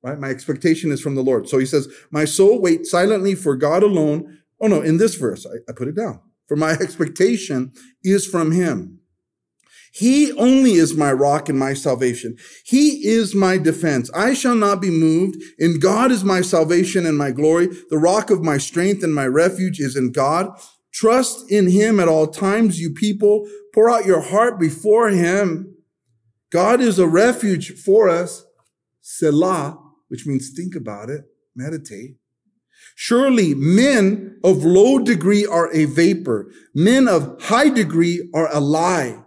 Right? 0.02 0.20
My 0.20 0.30
expectation 0.30 0.92
is 0.92 1.02
from 1.02 1.16
the 1.16 1.24
Lord. 1.24 1.48
So 1.48 1.58
he 1.58 1.66
says, 1.66 1.88
My 2.12 2.26
soul 2.26 2.62
wait 2.62 2.86
silently 2.86 3.36
for 3.36 3.56
God 3.56 3.84
alone. 3.84 4.40
Oh 4.62 4.68
no, 4.68 4.82
in 4.82 4.98
this 4.98 5.16
verse, 5.16 5.46
I, 5.46 5.72
I 5.72 5.74
put 5.76 5.88
it 5.88 5.96
down. 5.96 6.22
For 6.48 6.56
my 6.56 6.72
expectation 6.72 7.72
is 8.04 8.26
from 8.26 8.52
him. 8.52 9.00
He 9.92 10.32
only 10.34 10.74
is 10.74 10.96
my 10.96 11.12
rock 11.12 11.50
and 11.50 11.58
my 11.58 11.74
salvation. 11.74 12.38
He 12.64 13.08
is 13.08 13.34
my 13.34 13.58
defense. 13.58 14.12
I 14.14 14.34
shall 14.34 14.56
not 14.56 14.82
be 14.82 14.92
moved. 14.92 15.42
In 15.58 15.80
God 15.80 16.12
is 16.12 16.24
my 16.24 16.42
salvation 16.42 17.06
and 17.06 17.18
my 17.18 17.32
glory. 17.32 17.68
The 17.90 17.98
rock 17.98 18.30
of 18.30 18.44
my 18.44 18.58
strength 18.58 19.04
and 19.04 19.14
my 19.14 19.26
refuge 19.26 19.80
is 19.80 19.96
in 19.96 20.12
God. 20.12 20.52
Trust 20.92 21.52
in 21.52 21.70
him 21.70 22.00
at 22.00 22.08
all 22.08 22.28
times, 22.28 22.80
you 22.80 22.92
people. 22.92 23.48
Pour 23.74 23.90
out 23.90 24.06
your 24.06 24.22
heart 24.22 24.60
before 24.60 25.10
him. 25.10 25.76
God 26.52 26.82
is 26.82 27.00
a 27.00 27.08
refuge 27.08 27.80
for 27.80 28.10
us. 28.10 28.46
Selah, 29.02 29.80
which 30.08 30.26
means 30.26 30.52
think 30.56 30.76
about 30.76 31.10
it, 31.10 31.22
meditate. 31.56 32.18
Surely 32.96 33.54
men 33.56 34.40
of 34.44 34.66
low 34.66 35.00
degree 35.00 35.46
are 35.46 35.74
a 35.74 35.86
vapor. 35.86 36.52
Men 36.74 37.08
of 37.08 37.42
high 37.44 37.70
degree 37.70 38.30
are 38.34 38.50
a 38.54 38.60
lie. 38.60 39.24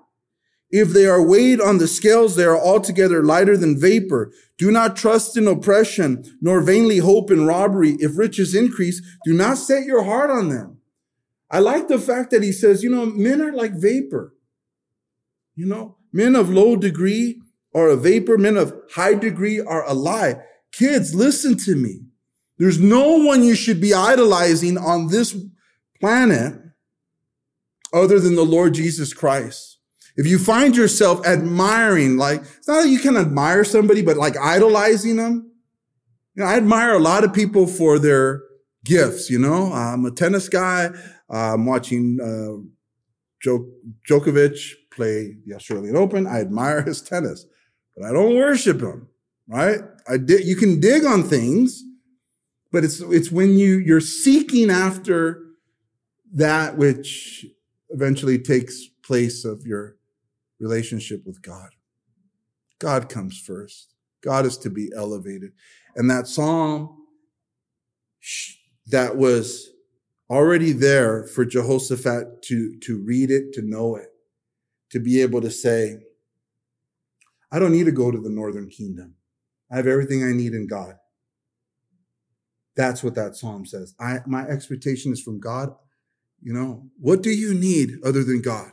If 0.71 0.89
they 0.89 1.07
are 1.07 1.23
weighed 1.23 1.61
on 1.61 1.79
the 1.79 1.87
scales, 1.87 2.35
they 2.35 2.45
are 2.45 2.59
altogether 2.59 3.23
lighter 3.23 3.59
than 3.59 3.79
vapor. 3.79 4.33
Do 4.57 4.71
not 4.71 4.97
trust 4.97 5.37
in 5.37 5.47
oppression, 5.47 6.25
nor 6.41 6.63
vainly 6.63 6.99
hope 6.99 7.31
in 7.31 7.47
robbery. 7.47 7.97
If 8.01 8.17
riches 8.17 8.55
increase, 8.55 9.03
do 9.25 9.35
not 9.35 9.59
set 9.59 9.85
your 9.85 10.03
heart 10.03 10.31
on 10.31 10.49
them. 10.49 10.79
I 11.51 11.59
like 11.59 11.89
the 11.89 11.99
fact 11.99 12.31
that 12.31 12.43
he 12.43 12.53
says, 12.53 12.83
you 12.83 12.89
know, 12.89 13.05
men 13.05 13.43
are 13.43 13.53
like 13.53 13.73
vapor. 13.73 14.35
You 15.55 15.67
know, 15.67 15.99
men 16.11 16.35
of 16.35 16.49
low 16.49 16.77
degree 16.77 17.43
are 17.75 17.89
a 17.89 17.97
vapor. 17.97 18.39
Men 18.39 18.57
of 18.57 18.75
high 18.95 19.15
degree 19.15 19.61
are 19.61 19.87
a 19.87 19.93
lie. 19.93 20.37
Kids, 20.73 21.15
listen 21.15 21.59
to 21.59 21.77
me. 21.77 22.01
There's 22.63 22.79
no 22.79 23.17
one 23.17 23.43
you 23.43 23.57
should 23.57 23.81
be 23.81 23.93
idolizing 23.93 24.79
on 24.79 25.09
this 25.09 25.37
planet 25.99 26.55
other 27.93 28.21
than 28.21 28.37
the 28.37 28.45
Lord 28.45 28.75
Jesus 28.75 29.13
Christ. 29.13 29.79
If 30.17 30.29
you 30.29 30.39
find 30.39 30.77
yourself 30.77 31.27
admiring, 31.27 32.19
like, 32.19 32.41
it's 32.41 32.69
not 32.69 32.83
that 32.83 32.89
you 32.89 33.01
can 33.01 33.17
admire 33.17 33.65
somebody, 33.65 34.01
but 34.01 34.17
like 34.17 34.37
idolizing 34.37 35.17
them. 35.17 35.51
You 36.37 36.45
know, 36.45 36.51
I 36.51 36.57
admire 36.57 36.93
a 36.93 37.01
lot 37.01 37.25
of 37.25 37.33
people 37.33 37.67
for 37.67 37.99
their 37.99 38.41
gifts, 38.85 39.29
you 39.29 39.41
know. 39.41 39.73
I'm 39.73 40.05
a 40.05 40.13
tennis 40.13 40.49
guy. 40.49 40.91
I'm 41.29 41.67
watching, 41.67 42.21
uh, 42.23 42.63
Djokovic 43.45 44.57
play 44.93 45.35
the 45.47 45.57
Australian 45.57 45.97
Open. 45.97 46.29
I 46.29 46.41
admire 46.41 46.83
his 46.83 47.03
tennis, 47.03 47.45
but 47.97 48.07
I 48.07 48.13
don't 48.13 48.37
worship 48.37 48.81
him, 48.81 49.09
right? 49.49 49.81
I 50.09 50.17
di- 50.17 50.45
you 50.45 50.55
can 50.55 50.79
dig 50.79 51.05
on 51.05 51.25
things, 51.25 51.83
but 52.73 52.85
it's, 52.85 53.01
it's 53.01 53.31
when 53.31 53.59
you, 53.59 53.79
you're 53.79 54.01
seeking 54.01 54.71
after 54.71 55.43
that 56.33 56.79
which 56.79 57.47
eventually 57.91 58.39
takes 58.39 58.87
place 59.05 59.45
of 59.45 59.67
your 59.67 59.97
relationship 60.59 61.23
with 61.27 61.43
God. 61.43 61.71
God 62.79 63.09
comes 63.09 63.39
first. 63.39 63.95
God 64.25 64.47
is 64.47 64.57
to 64.59 64.71
be 64.71 64.91
elevated. 64.97 65.53
And 65.95 66.11
that 66.11 66.27
psalm 66.27 66.97
that 68.87 69.17
was 69.17 69.69
already 70.31 70.73
there 70.73 71.27
for 71.27 71.45
Jehoshaphat 71.45 72.43
to, 72.43 72.79
to 72.81 73.03
read 73.05 73.31
it, 73.31 73.53
to 73.53 73.63
know 73.63 73.97
it, 73.97 74.09
to 74.91 74.99
be 74.99 75.21
able 75.21 75.43
to 75.43 75.51
say, 75.51 75.99
I 77.51 77.59
don't 77.59 77.73
need 77.73 77.85
to 77.85 77.93
go 77.93 78.11
to 78.11 78.19
the 78.19 78.31
northern 78.31 78.71
kingdom. 78.71 79.17
I 79.71 79.77
have 79.77 79.87
everything 79.87 80.25
I 80.25 80.33
need 80.33 80.55
in 80.55 80.67
God. 80.67 80.95
That's 82.77 83.03
what 83.03 83.15
that 83.17 83.37
psalm 83.37 83.67
says. 83.67 83.95
I, 84.01 84.21
my 84.27 84.43
expectation 84.47 85.13
is 85.13 85.21
from 85.21 85.41
God. 85.41 85.75
You 86.41 86.53
know, 86.53 86.89
what 86.99 87.23
do 87.23 87.31
you 87.31 87.55
need 87.55 87.99
other 88.05 88.25
than 88.25 88.43
God? 88.43 88.73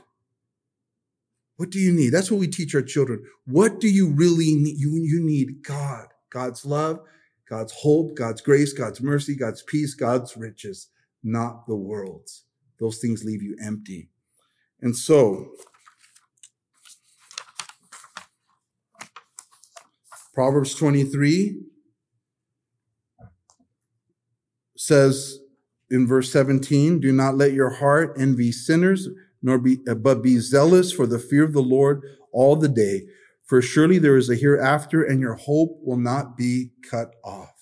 What 1.58 1.70
do 1.70 1.79
you 1.79 1.91
need? 1.91 2.12
That's 2.12 2.32
what 2.32 2.39
we 2.39 2.48
teach 2.48 2.74
our 2.74 2.82
children. 2.82 3.24
What 3.46 3.79
do 3.79 3.89
you 3.89 4.10
really 4.10 4.56
need? 4.56 4.77
You, 4.77 4.91
you 4.96 5.22
need 5.22 5.62
God, 5.62 6.08
God's 6.29 6.65
love, 6.65 7.01
God's 7.50 7.74
hope, 7.74 8.15
God's 8.15 8.41
grace, 8.41 8.72
God's 8.72 9.01
mercy, 9.01 9.36
God's 9.36 9.62
peace, 9.63 9.94
God's 9.94 10.38
riches, 10.38 10.88
not 11.22 11.68
the 11.68 11.75
world's. 11.75 12.46
Those 12.79 13.00
things 13.00 13.25
leave 13.25 13.44
you 13.44 13.58
empty. 13.62 14.10
And 14.82 14.96
so, 14.96 15.50
Proverbs 20.34 20.74
23 20.75 21.60
says, 24.89 25.39
in 25.89 26.05
verse 26.05 26.31
17, 26.31 27.00
do 27.00 27.13
not 27.13 27.38
let 27.38 27.53
your 27.53 27.69
heart 27.69 28.15
envy 28.19 28.51
sinners, 28.51 29.08
nor 29.41 29.58
be, 29.58 29.77
uh, 29.88 29.96
but 29.96 30.22
be 30.22 30.39
zealous 30.39 30.91
for 30.91 31.08
the 31.08 31.17
fear 31.17 31.46
of 31.46 31.53
the 31.53 31.62
Lord 31.62 32.03
all 32.34 32.55
the 32.55 32.67
day. 32.67 33.03
For 33.46 33.62
surely 33.62 33.98
there 33.98 34.17
is 34.17 34.29
a 34.29 34.36
hereafter 34.36 35.01
and 35.01 35.22
your 35.22 35.36
hope 35.36 35.79
will 35.81 35.98
not 35.98 36.36
be 36.36 36.72
cut 36.88 37.15
off. 37.24 37.55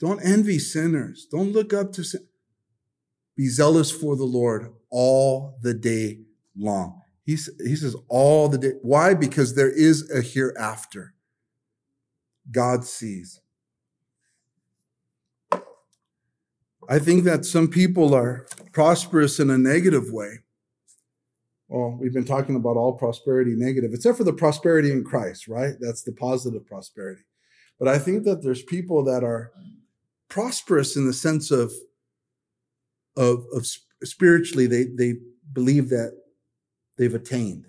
Don't 0.00 0.24
envy 0.24 0.58
sinners. 0.58 1.26
Don't 1.30 1.52
look 1.52 1.72
up 1.72 1.92
to 1.92 2.04
sin. 2.04 2.26
Be 3.36 3.48
zealous 3.48 3.90
for 3.90 4.16
the 4.16 4.24
Lord 4.24 4.72
all 4.90 5.58
the 5.62 5.74
day 5.74 6.20
long. 6.56 7.02
He, 7.24 7.32
he 7.32 7.76
says 7.76 7.94
all 8.08 8.48
the 8.48 8.58
day. 8.58 8.72
Why? 8.82 9.14
Because 9.14 9.54
there 9.54 9.70
is 9.70 10.10
a 10.10 10.22
hereafter. 10.22 11.14
God 12.50 12.84
sees. 12.84 13.40
I 16.88 16.98
think 16.98 17.24
that 17.24 17.44
some 17.44 17.68
people 17.68 18.14
are 18.14 18.46
prosperous 18.72 19.40
in 19.40 19.50
a 19.50 19.58
negative 19.58 20.12
way. 20.12 20.40
Well, 21.68 21.96
we've 22.00 22.12
been 22.12 22.24
talking 22.24 22.54
about 22.54 22.76
all 22.76 22.92
prosperity 22.92 23.54
negative, 23.56 23.92
except 23.92 24.18
for 24.18 24.24
the 24.24 24.32
prosperity 24.32 24.92
in 24.92 25.02
Christ, 25.02 25.48
right? 25.48 25.74
That's 25.80 26.02
the 26.02 26.12
positive 26.12 26.64
prosperity. 26.66 27.22
But 27.78 27.88
I 27.88 27.98
think 27.98 28.24
that 28.24 28.42
there's 28.42 28.62
people 28.62 29.04
that 29.04 29.24
are 29.24 29.50
prosperous 30.28 30.96
in 30.96 31.06
the 31.06 31.12
sense 31.12 31.50
of, 31.50 31.72
of, 33.16 33.44
of 33.52 33.66
spiritually, 34.04 34.66
they, 34.66 34.84
they 34.84 35.14
believe 35.52 35.88
that 35.88 36.12
they've 36.98 37.14
attained. 37.14 37.66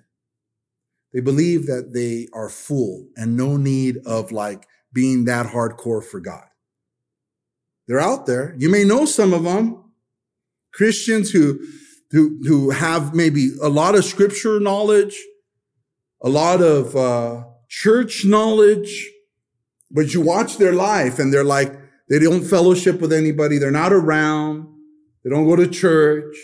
They 1.13 1.21
believe 1.21 1.65
that 1.65 1.93
they 1.93 2.27
are 2.33 2.49
full 2.49 3.07
and 3.15 3.35
no 3.35 3.57
need 3.57 3.97
of 4.05 4.31
like 4.31 4.67
being 4.93 5.25
that 5.25 5.47
hardcore 5.47 6.03
for 6.03 6.19
God. 6.19 6.46
They're 7.87 7.99
out 7.99 8.25
there. 8.25 8.55
You 8.57 8.69
may 8.69 8.83
know 8.83 9.05
some 9.05 9.33
of 9.33 9.43
them. 9.43 9.83
Christians 10.73 11.31
who, 11.31 11.59
who, 12.11 12.39
who 12.43 12.69
have 12.69 13.15
maybe 13.15 13.51
a 13.61 13.69
lot 13.69 13.95
of 13.95 14.05
scripture 14.05 14.59
knowledge, 14.59 15.17
a 16.21 16.29
lot 16.29 16.61
of 16.61 16.95
uh, 16.95 17.45
church 17.67 18.25
knowledge, 18.25 19.09
but 19.89 20.13
you 20.13 20.21
watch 20.21 20.57
their 20.57 20.73
life 20.73 21.17
and 21.19 21.33
they're 21.33 21.43
like, 21.43 21.73
they 22.09 22.19
don't 22.19 22.43
fellowship 22.43 23.01
with 23.01 23.11
anybody. 23.11 23.57
They're 23.57 23.71
not 23.71 23.93
around. 23.93 24.67
They 25.23 25.29
don't 25.29 25.47
go 25.47 25.55
to 25.55 25.67
church. 25.67 26.35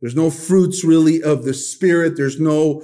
There's 0.00 0.14
no 0.14 0.30
fruits 0.30 0.84
really 0.84 1.22
of 1.22 1.44
the 1.44 1.54
spirit. 1.54 2.16
There's 2.16 2.38
no, 2.38 2.82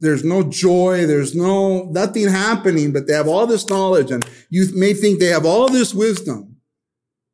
there's 0.00 0.24
no 0.24 0.44
joy. 0.44 1.06
There's 1.06 1.34
no, 1.34 1.84
nothing 1.90 2.28
happening, 2.28 2.92
but 2.92 3.06
they 3.06 3.14
have 3.14 3.28
all 3.28 3.46
this 3.46 3.68
knowledge 3.68 4.10
and 4.10 4.24
you 4.48 4.68
may 4.74 4.94
think 4.94 5.18
they 5.18 5.26
have 5.26 5.44
all 5.44 5.68
this 5.68 5.92
wisdom. 5.92 6.49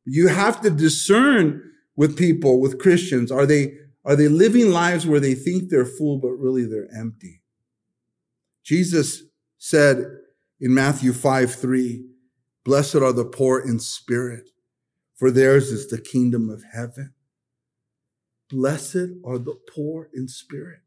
You 0.09 0.29
have 0.29 0.61
to 0.61 0.69
discern 0.69 1.61
with 1.97 2.17
people, 2.17 2.61
with 2.61 2.79
Christians. 2.79 3.29
Are 3.29 3.45
they, 3.45 3.73
are 4.05 4.15
they 4.15 4.29
living 4.29 4.71
lives 4.71 5.05
where 5.05 5.19
they 5.19 5.35
think 5.35 5.69
they're 5.69 5.85
full, 5.85 6.17
but 6.17 6.31
really 6.31 6.65
they're 6.65 6.87
empty? 6.97 7.41
Jesus 8.63 9.23
said 9.57 10.05
in 10.61 10.73
Matthew 10.73 11.11
5, 11.11 11.53
3, 11.53 12.05
blessed 12.63 12.95
are 12.95 13.11
the 13.11 13.25
poor 13.25 13.59
in 13.59 13.79
spirit, 13.79 14.49
for 15.15 15.29
theirs 15.29 15.71
is 15.71 15.89
the 15.89 15.99
kingdom 15.99 16.49
of 16.49 16.63
heaven. 16.73 17.13
Blessed 18.49 19.09
are 19.25 19.37
the 19.37 19.59
poor 19.73 20.09
in 20.13 20.29
spirit, 20.29 20.79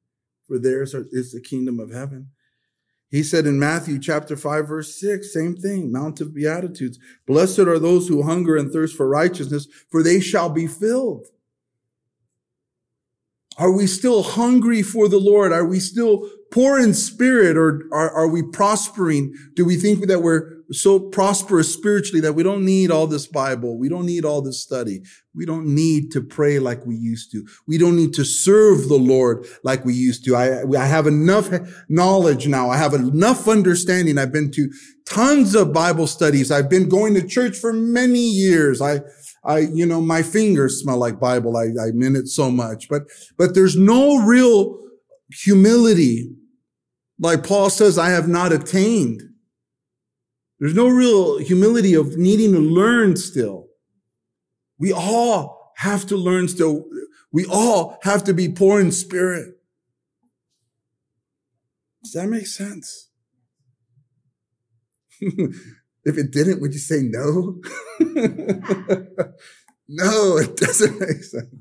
for 0.47 0.59
theirs 0.59 0.95
is 0.95 1.33
the 1.33 1.43
kingdom 1.43 1.79
of 1.79 1.93
heaven. 1.93 2.31
He 3.11 3.25
said 3.25 3.47
in 3.47 3.59
Matthew 3.59 3.99
chapter 3.99 4.37
5 4.37 4.69
verse 4.69 5.01
6, 5.01 5.33
same 5.33 5.57
thing, 5.57 5.91
Mount 5.91 6.21
of 6.21 6.33
Beatitudes. 6.33 6.99
Blessed 7.27 7.61
are 7.61 7.79
those 7.79 8.07
who 8.07 8.23
hunger 8.23 8.57
and 8.57 8.73
thirst 8.73 8.97
for 8.97 9.09
righteousness, 9.09 9.67
for 9.91 10.03
they 10.03 10.21
shall 10.21 10.49
be 10.49 10.69
filled. 10.69 11.27
Are 13.59 13.73
we 13.73 13.87
still 13.87 14.23
hungry 14.23 14.83
for 14.83 15.09
the 15.09 15.19
Lord? 15.19 15.53
Are 15.53 15.67
we 15.67 15.81
still 15.81 16.31
poor 16.53 16.79
in 16.79 16.95
spirit 16.95 17.57
or 17.57 17.83
are, 17.93 18.11
are 18.11 18.29
we 18.29 18.43
prospering? 18.43 19.35
Do 19.55 19.65
we 19.65 19.77
think 19.77 20.07
that 20.07 20.23
we're 20.23 20.60
so 20.73 20.99
prosperous 20.99 21.73
spiritually 21.73 22.21
that 22.21 22.35
we 22.35 22.43
don't 22.43 22.65
need 22.65 22.91
all 22.91 23.07
this 23.07 23.27
Bible? 23.27 23.79
We 23.79 23.89
don't 23.89 24.07
need 24.07 24.25
all 24.25 24.43
this 24.43 24.63
study. 24.63 25.03
We 25.35 25.47
don't 25.47 25.67
need 25.67 26.11
to 26.13 26.21
pray 26.21 26.59
like 26.59 26.85
we 26.87 26.97
used 26.97 27.33
to. 27.33 27.47
We 27.67 27.79
don't 27.79 27.97
need 27.97 28.13
to 28.15 28.25
serve 28.25 28.89
the 28.89 28.99
Lord 28.99 29.47
like 29.65 29.85
we 29.85 29.95
used 29.95 30.25
to. 30.25 30.37
I, 30.37 30.63
I 30.79 30.87
have 30.87 31.07
enough 31.07 31.51
knowledge 31.89 32.47
now. 32.47 32.71
I 32.71 32.77
have 32.77 32.95
enough 32.95 33.49
understanding. 33.49 34.19
I've 34.19 34.33
been 34.33 34.51
to 34.53 34.71
tons 35.07 35.55
of 35.55 35.73
Bible 35.73 36.07
studies. 36.07 36.51
I've 36.51 36.71
been 36.71 36.89
going 36.89 37.15
to 37.15 37.27
church 37.27 37.57
for 37.57 37.73
many 37.73 38.21
years. 38.21 38.81
I, 38.81 39.01
I, 39.45 39.59
you 39.59 39.87
know, 39.87 40.01
my 40.01 40.23
fingers 40.23 40.81
smell 40.81 40.99
like 40.99 41.19
Bible. 41.19 41.57
I, 41.57 41.65
I'm 41.83 42.03
in 42.03 42.17
it 42.17 42.29
so 42.29 42.51
much, 42.51 42.89
but, 42.89 43.03
but 43.39 43.55
there's 43.55 43.77
no 43.77 44.19
real 44.25 44.79
humility 45.33 46.31
like 47.21 47.47
Paul 47.47 47.71
says, 47.71 47.99
I 47.99 48.11
have 48.11 48.29
not 48.29 48.53
attained. 48.53 49.23
There's 50.61 50.75
no 50.75 50.89
real 50.89 51.39
humility 51.39 51.95
of 51.95 52.19
needing 52.19 52.53
to 52.53 52.59
learn 52.59 53.17
still. 53.17 53.69
We 54.79 54.93
all 54.93 55.73
have 55.79 56.07
to 56.09 56.17
learn 56.17 56.49
still. 56.49 56.85
We 57.33 57.47
all 57.47 57.99
have 58.03 58.23
to 58.25 58.35
be 58.35 58.51
poor 58.51 58.79
in 58.79 58.93
spirit. 58.93 59.55
Does 62.05 62.13
that 62.13 62.29
make 62.29 62.47
sense? 62.47 63.09
if 65.21 66.19
it 66.19 66.31
didn't, 66.31 66.61
would 66.61 66.75
you 66.75 66.79
say 66.79 67.03
no? 67.03 67.63
no, 69.89 70.37
it 70.37 70.57
doesn't 70.57 71.01
make 71.01 71.25
sense. 71.25 71.55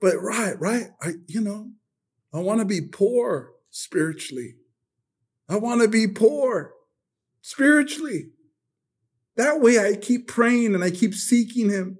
But 0.00 0.16
right, 0.22 0.58
right. 0.58 0.88
I, 1.02 1.12
you 1.26 1.42
know, 1.42 1.72
I 2.32 2.40
want 2.40 2.60
to 2.60 2.66
be 2.66 2.80
poor 2.80 3.52
spiritually. 3.70 4.54
I 5.48 5.56
want 5.56 5.82
to 5.82 5.88
be 5.88 6.06
poor 6.06 6.72
spiritually. 7.46 8.30
That 9.36 9.60
way 9.60 9.78
I 9.78 9.94
keep 9.94 10.26
praying 10.26 10.74
and 10.74 10.82
I 10.82 10.90
keep 10.90 11.14
seeking 11.14 11.70
him. 11.70 11.96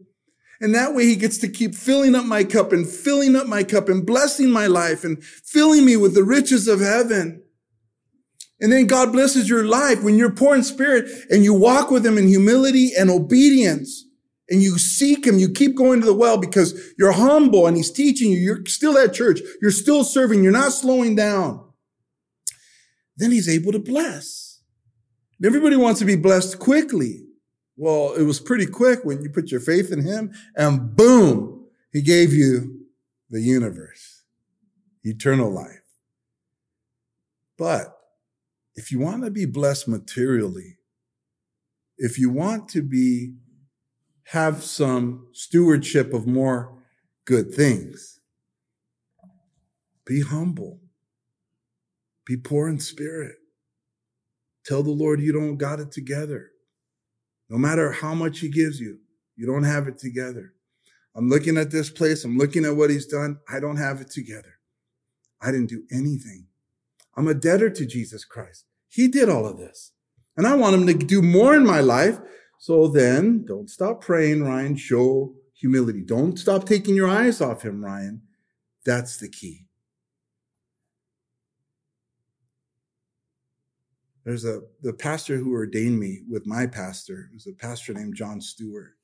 And 0.61 0.75
that 0.75 0.93
way 0.93 1.05
he 1.05 1.15
gets 1.15 1.39
to 1.39 1.49
keep 1.49 1.77
filling 1.77 2.17
up 2.17 2.25
my 2.25 2.43
cup 2.43 2.73
and 2.73 2.85
filling 2.85 3.37
up 3.37 3.47
my 3.47 3.63
cup 3.63 3.89
and 3.89 4.05
blessing 4.05 4.51
my 4.51 4.67
life 4.67 5.05
and 5.05 5.23
filling 5.23 5.85
me 5.85 5.97
with 5.97 6.15
the 6.15 6.25
riches 6.25 6.67
of 6.67 6.81
heaven. 6.81 7.45
And 8.61 8.73
then 8.73 8.87
God 8.87 9.13
blesses 9.13 9.49
your 9.49 9.65
life 9.65 10.03
when 10.03 10.17
you're 10.17 10.33
poor 10.33 10.57
in 10.57 10.65
spirit 10.65 11.09
and 11.31 11.45
you 11.45 11.55
walk 11.55 11.93
with 11.93 12.05
him 12.05 12.19
in 12.19 12.27
humility 12.27 12.91
and 12.99 13.09
obedience 13.09 14.05
and 14.49 14.63
you 14.63 14.79
seek 14.79 15.25
him. 15.27 15.39
You 15.39 15.53
keep 15.53 15.77
going 15.77 16.01
to 16.01 16.07
the 16.07 16.15
well 16.15 16.39
because 16.39 16.93
you're 16.99 17.13
humble 17.13 17.69
and 17.69 17.77
he's 17.77 17.93
teaching 17.93 18.33
you. 18.33 18.39
You're 18.39 18.67
still 18.67 18.99
at 18.99 19.15
church. 19.15 19.41
You're 19.63 19.71
still 19.71 20.03
serving. 20.03 20.43
You're 20.43 20.51
not 20.51 20.73
slowing 20.73 21.15
down. 21.15 21.63
Then 23.17 23.31
he's 23.31 23.49
able 23.49 23.71
to 23.71 23.79
bless. 23.79 24.46
Everybody 25.45 25.77
wants 25.77 26.01
to 26.01 26.07
be 26.07 26.17
blessed 26.17 26.59
quickly. 26.59 27.23
Well, 27.77 28.15
it 28.15 28.23
was 28.23 28.41
pretty 28.41 28.67
quick 28.67 29.05
when 29.05 29.23
you 29.23 29.29
put 29.29 29.51
your 29.51 29.61
faith 29.61 29.93
in 29.93 30.03
him 30.03 30.33
and 30.57 30.97
boom, 30.97 31.67
he 31.93 32.01
gave 32.01 32.33
you 32.33 32.87
the 33.29 33.41
universe, 33.41 34.23
eternal 35.05 35.51
life. 35.51 35.83
But 37.59 37.97
if 38.75 38.91
you 38.91 38.99
want 38.99 39.25
to 39.25 39.31
be 39.31 39.45
blessed 39.45 39.89
materially, 39.89 40.79
if 41.99 42.19
you 42.19 42.31
want 42.31 42.69
to 42.71 42.83
be, 42.83 43.35
have 44.25 44.63
some 44.63 45.29
stewardship 45.33 46.13
of 46.13 46.27
more 46.27 46.83
good 47.25 47.53
things, 47.53 48.21
be 50.05 50.23
humble, 50.23 50.81
be 52.25 52.37
poor 52.37 52.69
in 52.69 52.79
spirit. 52.79 53.37
Tell 54.67 54.83
the 54.83 54.91
Lord 54.91 55.21
you 55.21 55.33
don't 55.33 55.57
got 55.57 55.81
it 55.81 55.93
together. 55.93 56.51
No 57.49 57.57
matter 57.57 57.93
how 57.93 58.15
much 58.15 58.41
he 58.41 58.49
gives 58.49 58.81
you, 58.81 58.99
you 59.37 59.47
don't 59.47 59.63
have 59.63 59.87
it 59.87 59.99
together. 59.99 60.55
I'm 61.15 61.29
looking 61.29 61.57
at 61.57 61.71
this 61.71 61.89
place. 61.89 62.25
I'm 62.25 62.37
looking 62.37 62.65
at 62.65 62.77
what 62.77 62.91
he's 62.91 63.07
done. 63.07 63.39
I 63.49 63.61
don't 63.61 63.77
have 63.77 64.01
it 64.01 64.11
together. 64.11 64.59
I 65.41 65.53
didn't 65.53 65.71
do 65.71 65.85
anything. 65.91 66.47
I'm 67.17 67.29
a 67.29 67.35
debtor 67.35 67.71
to 67.71 67.87
Jesus 67.87 68.25
Christ. 68.25 68.65
He 68.89 69.09
did 69.09 69.29
all 69.29 69.47
of 69.47 69.57
this. 69.57 69.93
And 70.37 70.47
I 70.47 70.55
want 70.55 70.75
him 70.75 70.87
to 70.87 70.95
do 70.95 71.23
more 71.23 71.55
in 71.55 71.65
my 71.65 71.81
life. 71.81 72.19
So 72.59 72.89
then 72.89 73.45
don't 73.47 73.71
stop 73.71 74.01
praying, 74.01 74.43
Ryan. 74.43 74.77
Show 74.77 75.35
humility. 75.55 76.03
Don't 76.03 76.39
stop 76.39 76.67
taking 76.67 76.95
your 76.95 77.09
eyes 77.09 77.41
off 77.41 77.63
him, 77.63 77.85
Ryan. 77.85 78.23
That's 78.85 79.17
the 79.17 79.29
key. 79.29 79.67
There's 84.27 84.45
a 84.45 84.61
the 84.83 84.93
pastor 84.93 85.37
who 85.37 85.55
ordained 85.55 86.01
me 86.01 86.23
with 86.29 86.47
my 86.47 86.67
pastor. 86.67 87.31
It 87.31 87.35
was 87.35 87.47
a 87.47 87.53
pastor 87.53 87.95
named 87.95 88.17
John 88.17 88.41
Stewart. 88.41 88.95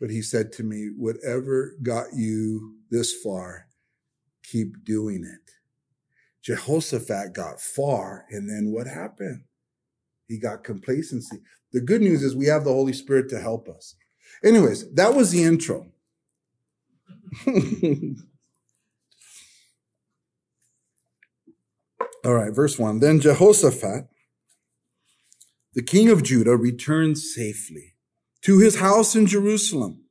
But 0.00 0.10
he 0.10 0.22
said 0.22 0.52
to 0.54 0.64
me, 0.64 0.90
whatever 0.96 1.76
got 1.84 2.08
you 2.14 2.74
this 2.90 3.14
far, 3.22 3.68
keep 4.42 4.84
doing 4.84 5.22
it. 5.24 5.52
Jehoshaphat 6.42 7.32
got 7.32 7.60
far, 7.60 8.26
and 8.28 8.50
then 8.50 8.72
what 8.72 8.88
happened? 8.88 9.44
He 10.26 10.36
got 10.38 10.64
complacency. 10.64 11.38
The 11.72 11.80
good 11.80 12.02
news 12.02 12.24
is 12.24 12.34
we 12.34 12.46
have 12.46 12.64
the 12.64 12.72
Holy 12.72 12.92
Spirit 12.92 13.30
to 13.30 13.40
help 13.40 13.68
us. 13.68 13.94
Anyways, 14.42 14.92
that 14.94 15.14
was 15.14 15.30
the 15.30 15.44
intro. 15.44 15.86
All 22.24 22.34
right, 22.34 22.52
verse 22.52 22.80
1. 22.80 22.98
Then 22.98 23.20
Jehoshaphat 23.20 24.08
the 25.74 25.82
king 25.82 26.08
of 26.08 26.22
Judah 26.22 26.56
returned 26.56 27.18
safely 27.18 27.94
to 28.42 28.58
his 28.58 28.76
house 28.76 29.16
in 29.16 29.26
Jerusalem. 29.26 30.04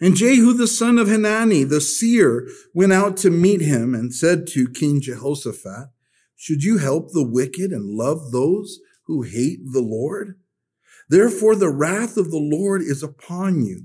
And 0.00 0.16
Jehu 0.16 0.54
the 0.54 0.66
son 0.66 0.98
of 0.98 1.08
Hanani, 1.08 1.64
the 1.64 1.80
seer, 1.80 2.48
went 2.72 2.92
out 2.92 3.16
to 3.18 3.30
meet 3.30 3.60
him 3.60 3.94
and 3.94 4.14
said 4.14 4.46
to 4.48 4.68
King 4.68 5.00
Jehoshaphat, 5.00 5.90
Should 6.36 6.64
you 6.64 6.78
help 6.78 7.12
the 7.12 7.26
wicked 7.26 7.70
and 7.72 7.96
love 7.96 8.32
those 8.32 8.78
who 9.06 9.22
hate 9.22 9.60
the 9.72 9.82
Lord? 9.82 10.38
Therefore 11.10 11.54
the 11.54 11.70
wrath 11.70 12.16
of 12.16 12.30
the 12.30 12.38
Lord 12.38 12.80
is 12.82 13.02
upon 13.02 13.64
you. 13.64 13.84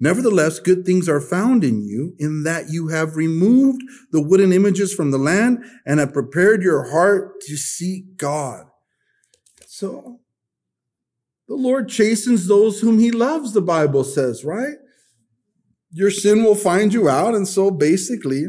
Nevertheless, 0.00 0.58
good 0.58 0.84
things 0.84 1.08
are 1.08 1.20
found 1.20 1.64
in 1.64 1.82
you 1.82 2.14
in 2.18 2.42
that 2.42 2.68
you 2.68 2.88
have 2.88 3.16
removed 3.16 3.82
the 4.10 4.20
wooden 4.20 4.52
images 4.52 4.92
from 4.92 5.12
the 5.12 5.18
land 5.18 5.64
and 5.86 5.98
have 6.00 6.12
prepared 6.12 6.62
your 6.62 6.90
heart 6.90 7.40
to 7.42 7.56
seek 7.56 8.16
God. 8.16 8.66
So 9.74 10.20
the 11.48 11.56
Lord 11.56 11.88
chastens 11.88 12.46
those 12.46 12.80
whom 12.80 13.00
he 13.00 13.10
loves, 13.10 13.54
the 13.54 13.60
Bible 13.60 14.04
says, 14.04 14.44
right? 14.44 14.76
Your 15.90 16.12
sin 16.12 16.44
will 16.44 16.54
find 16.54 16.94
you 16.94 17.08
out. 17.08 17.34
And 17.34 17.48
so 17.48 17.72
basically, 17.72 18.44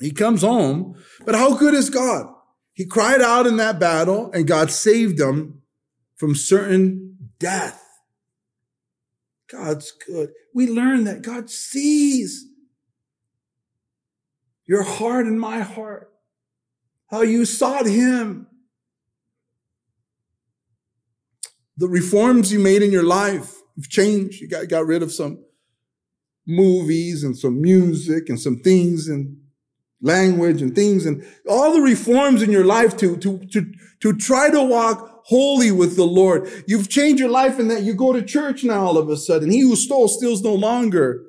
he 0.00 0.10
comes 0.10 0.40
home. 0.40 0.94
But 1.26 1.34
how 1.34 1.54
good 1.54 1.74
is 1.74 1.90
God? 1.90 2.32
He 2.72 2.86
cried 2.86 3.20
out 3.20 3.46
in 3.46 3.58
that 3.58 3.78
battle 3.78 4.30
and 4.32 4.48
God 4.48 4.70
saved 4.70 5.20
him 5.20 5.60
from 6.14 6.34
certain 6.34 7.18
death. 7.38 7.82
God's 9.52 9.92
good. 9.92 10.30
We 10.54 10.66
learn 10.66 11.04
that 11.04 11.20
God 11.20 11.50
sees 11.50 12.46
your 14.64 14.82
heart 14.82 15.26
and 15.26 15.38
my 15.38 15.58
heart, 15.58 16.10
how 17.10 17.20
you 17.20 17.44
sought 17.44 17.84
him 17.84 18.46
the 21.76 21.88
reforms 21.88 22.52
you 22.52 22.58
made 22.58 22.82
in 22.82 22.90
your 22.90 23.04
life, 23.04 23.54
you've 23.74 23.90
changed. 23.90 24.40
You 24.40 24.48
got, 24.48 24.68
got 24.68 24.86
rid 24.86 25.02
of 25.02 25.12
some 25.12 25.44
movies 26.46 27.24
and 27.24 27.36
some 27.36 27.60
music 27.60 28.28
and 28.28 28.40
some 28.40 28.56
things 28.56 29.08
and 29.08 29.36
language 30.00 30.62
and 30.62 30.74
things 30.74 31.06
and 31.06 31.26
all 31.48 31.72
the 31.72 31.80
reforms 31.80 32.42
in 32.42 32.52
your 32.52 32.64
life 32.64 32.96
to, 32.98 33.16
to, 33.16 33.38
to, 33.46 33.72
to 34.00 34.16
try 34.16 34.50
to 34.50 34.62
walk 34.62 35.22
holy 35.24 35.72
with 35.72 35.96
the 35.96 36.04
Lord. 36.04 36.48
You've 36.66 36.88
changed 36.88 37.18
your 37.18 37.30
life 37.30 37.58
in 37.58 37.68
that 37.68 37.82
you 37.82 37.94
go 37.94 38.12
to 38.12 38.22
church 38.22 38.62
now 38.62 38.84
all 38.84 38.98
of 38.98 39.08
a 39.08 39.16
sudden. 39.16 39.50
He 39.50 39.60
who 39.60 39.74
stole 39.74 40.08
steals 40.08 40.42
no 40.42 40.54
longer. 40.54 41.22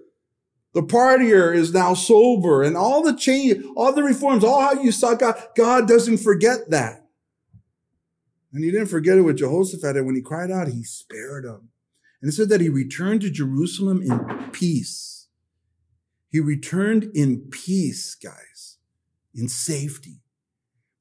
The 0.74 0.84
partier 0.84 1.56
is 1.56 1.74
now 1.74 1.96
sober 1.96 2.62
and 2.62 2.78
all 2.78 3.02
the 3.02 3.16
change, 3.16 3.64
all 3.76 3.94
the 3.94 4.04
reforms, 4.04 4.44
all 4.44 4.62
how 4.62 4.74
you 4.74 4.92
saw 4.92 5.16
God, 5.16 5.42
God 5.56 5.88
doesn't 5.88 6.18
forget 6.18 6.70
that. 6.70 7.07
And 8.54 8.64
he 8.64 8.72
didn't 8.72 8.88
forget 8.88 9.18
it 9.18 9.22
with 9.22 9.38
Jehoshaphat. 9.38 9.98
And 9.98 10.06
when 10.06 10.16
he 10.16 10.22
cried 10.22 10.52
out, 10.52 10.68
he 10.68 10.84
spared 10.84 11.46
him. 11.46 11.70
And 12.22 12.30
it 12.30 12.34
said 12.34 12.50
that 12.50 12.62
he 12.62 12.70
returned 12.70 13.22
to 13.22 13.30
Jerusalem 13.30 14.02
in 14.02 14.50
peace. 14.52 15.28
He 16.30 16.40
returned 16.40 17.12
in 17.14 17.50
peace, 17.52 18.16
guys, 18.16 18.78
in 19.36 19.48
safety. 19.48 20.22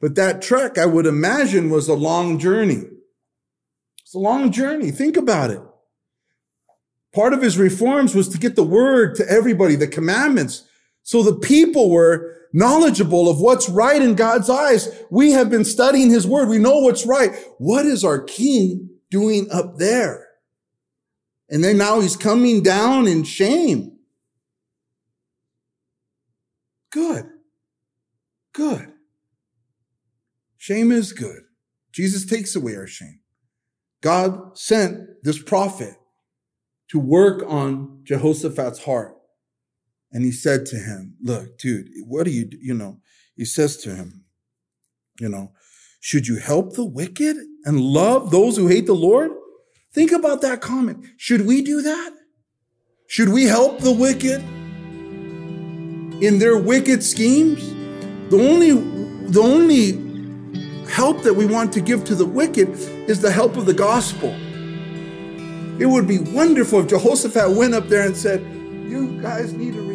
But 0.01 0.15
that 0.17 0.43
trek, 0.43 0.79
I 0.79 0.87
would 0.87 1.07
imagine, 1.07 1.71
was 1.71 1.89
a 1.89 1.95
long 1.95 2.39
journey. 2.39 2.85
It's 4.03 4.15
a 4.15 4.19
long 4.19 4.53
journey. 4.53 4.91
Think 4.91 5.17
about 5.17 5.51
it. 5.51 5.61
Part 7.15 7.33
of 7.33 7.43
his 7.43 7.59
reforms 7.59 8.15
was 8.15 8.29
to 8.29 8.39
get 8.39 8.57
the 8.57 8.63
word 8.63 9.15
to 9.17 9.29
everybody, 9.29 9.75
the 9.75 9.89
commandments. 9.89 10.69
So 11.03 11.23
the 11.23 11.35
people 11.35 11.91
were 11.91 12.37
knowledgeable 12.57 13.29
of 13.29 13.39
what's 13.39 13.69
right 13.69 14.01
in 14.01 14.15
God's 14.15 14.49
eyes. 14.49 14.89
We 15.11 15.33
have 15.33 15.51
been 15.51 15.65
studying 15.65 16.11
his 16.11 16.27
word. 16.27 16.49
We 16.49 16.57
know 16.57 16.79
what's 16.79 17.05
right. 17.05 17.37
What 17.59 17.85
is 17.85 18.03
our 18.03 18.19
king 18.19 18.89
doing 19.11 19.47
up 19.53 19.77
there? 19.77 20.27
And 21.51 21.63
then 21.63 21.77
now 21.77 22.01
he's 22.01 22.17
coming 22.17 22.63
down 22.63 23.07
in 23.07 23.25
shame. 23.25 23.99
Good. 26.91 27.27
Good. 28.55 28.89
Shame 30.57 30.91
is 30.93 31.13
good. 31.13 31.43
Jesus 31.93 32.25
takes 32.25 32.57
away 32.57 32.75
our 32.75 32.87
shame. 32.87 33.21
God 34.01 34.57
sent 34.57 35.23
this 35.23 35.41
prophet 35.43 35.95
to 36.89 36.99
work 36.99 37.45
on 37.47 38.01
Jehoshaphat's 38.05 38.85
heart. 38.85 39.16
And 40.13 40.25
he 40.25 40.33
said 40.33 40.67
to 40.67 40.77
him, 40.77 41.17
Look, 41.21 41.59
dude, 41.59 41.89
what 42.07 42.25
do 42.25 42.31
you, 42.31 42.49
you 42.61 42.75
know, 42.75 43.01
he 43.37 43.45
says 43.45 43.77
to 43.79 43.95
him, 43.95 44.25
you 45.21 45.29
know, 45.29 45.53
should 46.01 46.27
you 46.27 46.37
help 46.37 46.75
the 46.75 46.85
wicked 46.85 47.37
and 47.65 47.81
love 47.81 48.31
those 48.31 48.57
who 48.57 48.69
hate 48.69 48.87
the 48.87 48.95
Lord? 48.95 49.31
Think 49.93 50.13
about 50.13 50.43
that 50.43 50.61
comment. 50.61 51.05
Should 51.17 51.47
we 51.47 51.63
do 51.63 51.83
that? 51.83 52.13
Should 53.09 53.31
we 53.31 53.45
help 53.45 53.81
the 53.81 53.93
wicked 53.93 54.43
in 56.23 56.39
their 56.39 56.59
wicked 56.59 57.03
schemes? 57.03 57.73
The 58.31 58.39
only, 58.39 58.73
the 59.31 59.41
only 59.41 60.87
help 60.91 61.23
that 61.23 61.35
we 61.35 61.47
want 61.47 61.73
to 61.75 61.81
give 61.81 62.05
to 62.05 62.15
the 62.15 62.27
wicked 62.27 62.71
is 63.09 63.21
the 63.21 63.31
help 63.31 63.57
of 63.57 63.67
the 63.67 63.75
gospel. 63.75 64.35
It 65.81 65.87
would 65.87 66.07
be 66.07 66.19
wonderful 66.19 66.81
if 66.81 66.89
Jehoshaphat 66.89 67.51
went 67.51 67.75
up 67.75 67.89
there 67.89 68.07
and 68.07 68.17
said, 68.17 68.41
You 68.89 69.21
guys 69.21 69.53
need 69.53 69.75
to 69.75 69.86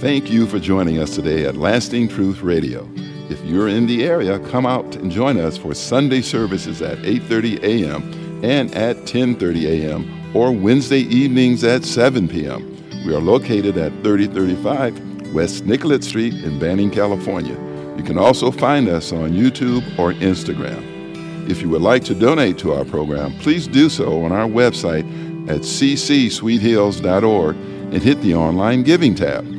Thank 0.00 0.30
you 0.30 0.46
for 0.46 0.60
joining 0.60 0.98
us 1.00 1.16
today 1.16 1.44
at 1.44 1.56
Lasting 1.56 2.06
Truth 2.06 2.42
Radio. 2.42 2.88
If 3.28 3.44
you're 3.44 3.66
in 3.66 3.88
the 3.88 4.04
area, 4.04 4.38
come 4.38 4.64
out 4.64 4.94
and 4.94 5.10
join 5.10 5.40
us 5.40 5.56
for 5.56 5.74
Sunday 5.74 6.22
services 6.22 6.80
at 6.80 6.98
8:30 6.98 7.60
a.m. 7.64 8.44
and 8.44 8.72
at 8.76 8.96
10:30 8.98 9.64
a.m. 9.64 10.36
or 10.36 10.52
Wednesday 10.52 11.00
evenings 11.00 11.64
at 11.64 11.84
7 11.84 12.28
p.m. 12.28 12.76
We 13.04 13.12
are 13.12 13.20
located 13.20 13.76
at 13.76 13.90
3035 14.04 15.34
West 15.34 15.66
Nicollet 15.66 16.04
Street 16.04 16.34
in 16.44 16.60
Banning, 16.60 16.92
California. 16.92 17.56
You 17.96 18.04
can 18.04 18.18
also 18.18 18.52
find 18.52 18.88
us 18.88 19.10
on 19.10 19.32
YouTube 19.32 19.82
or 19.98 20.12
Instagram. 20.12 21.50
If 21.50 21.60
you 21.60 21.70
would 21.70 21.82
like 21.82 22.04
to 22.04 22.14
donate 22.14 22.56
to 22.58 22.72
our 22.72 22.84
program, 22.84 23.32
please 23.40 23.66
do 23.66 23.88
so 23.88 24.22
on 24.24 24.30
our 24.30 24.46
website 24.46 25.04
at 25.48 25.62
ccsweethills.org 25.62 27.56
and 27.56 28.00
hit 28.00 28.20
the 28.20 28.36
online 28.36 28.84
giving 28.84 29.16
tab. 29.16 29.58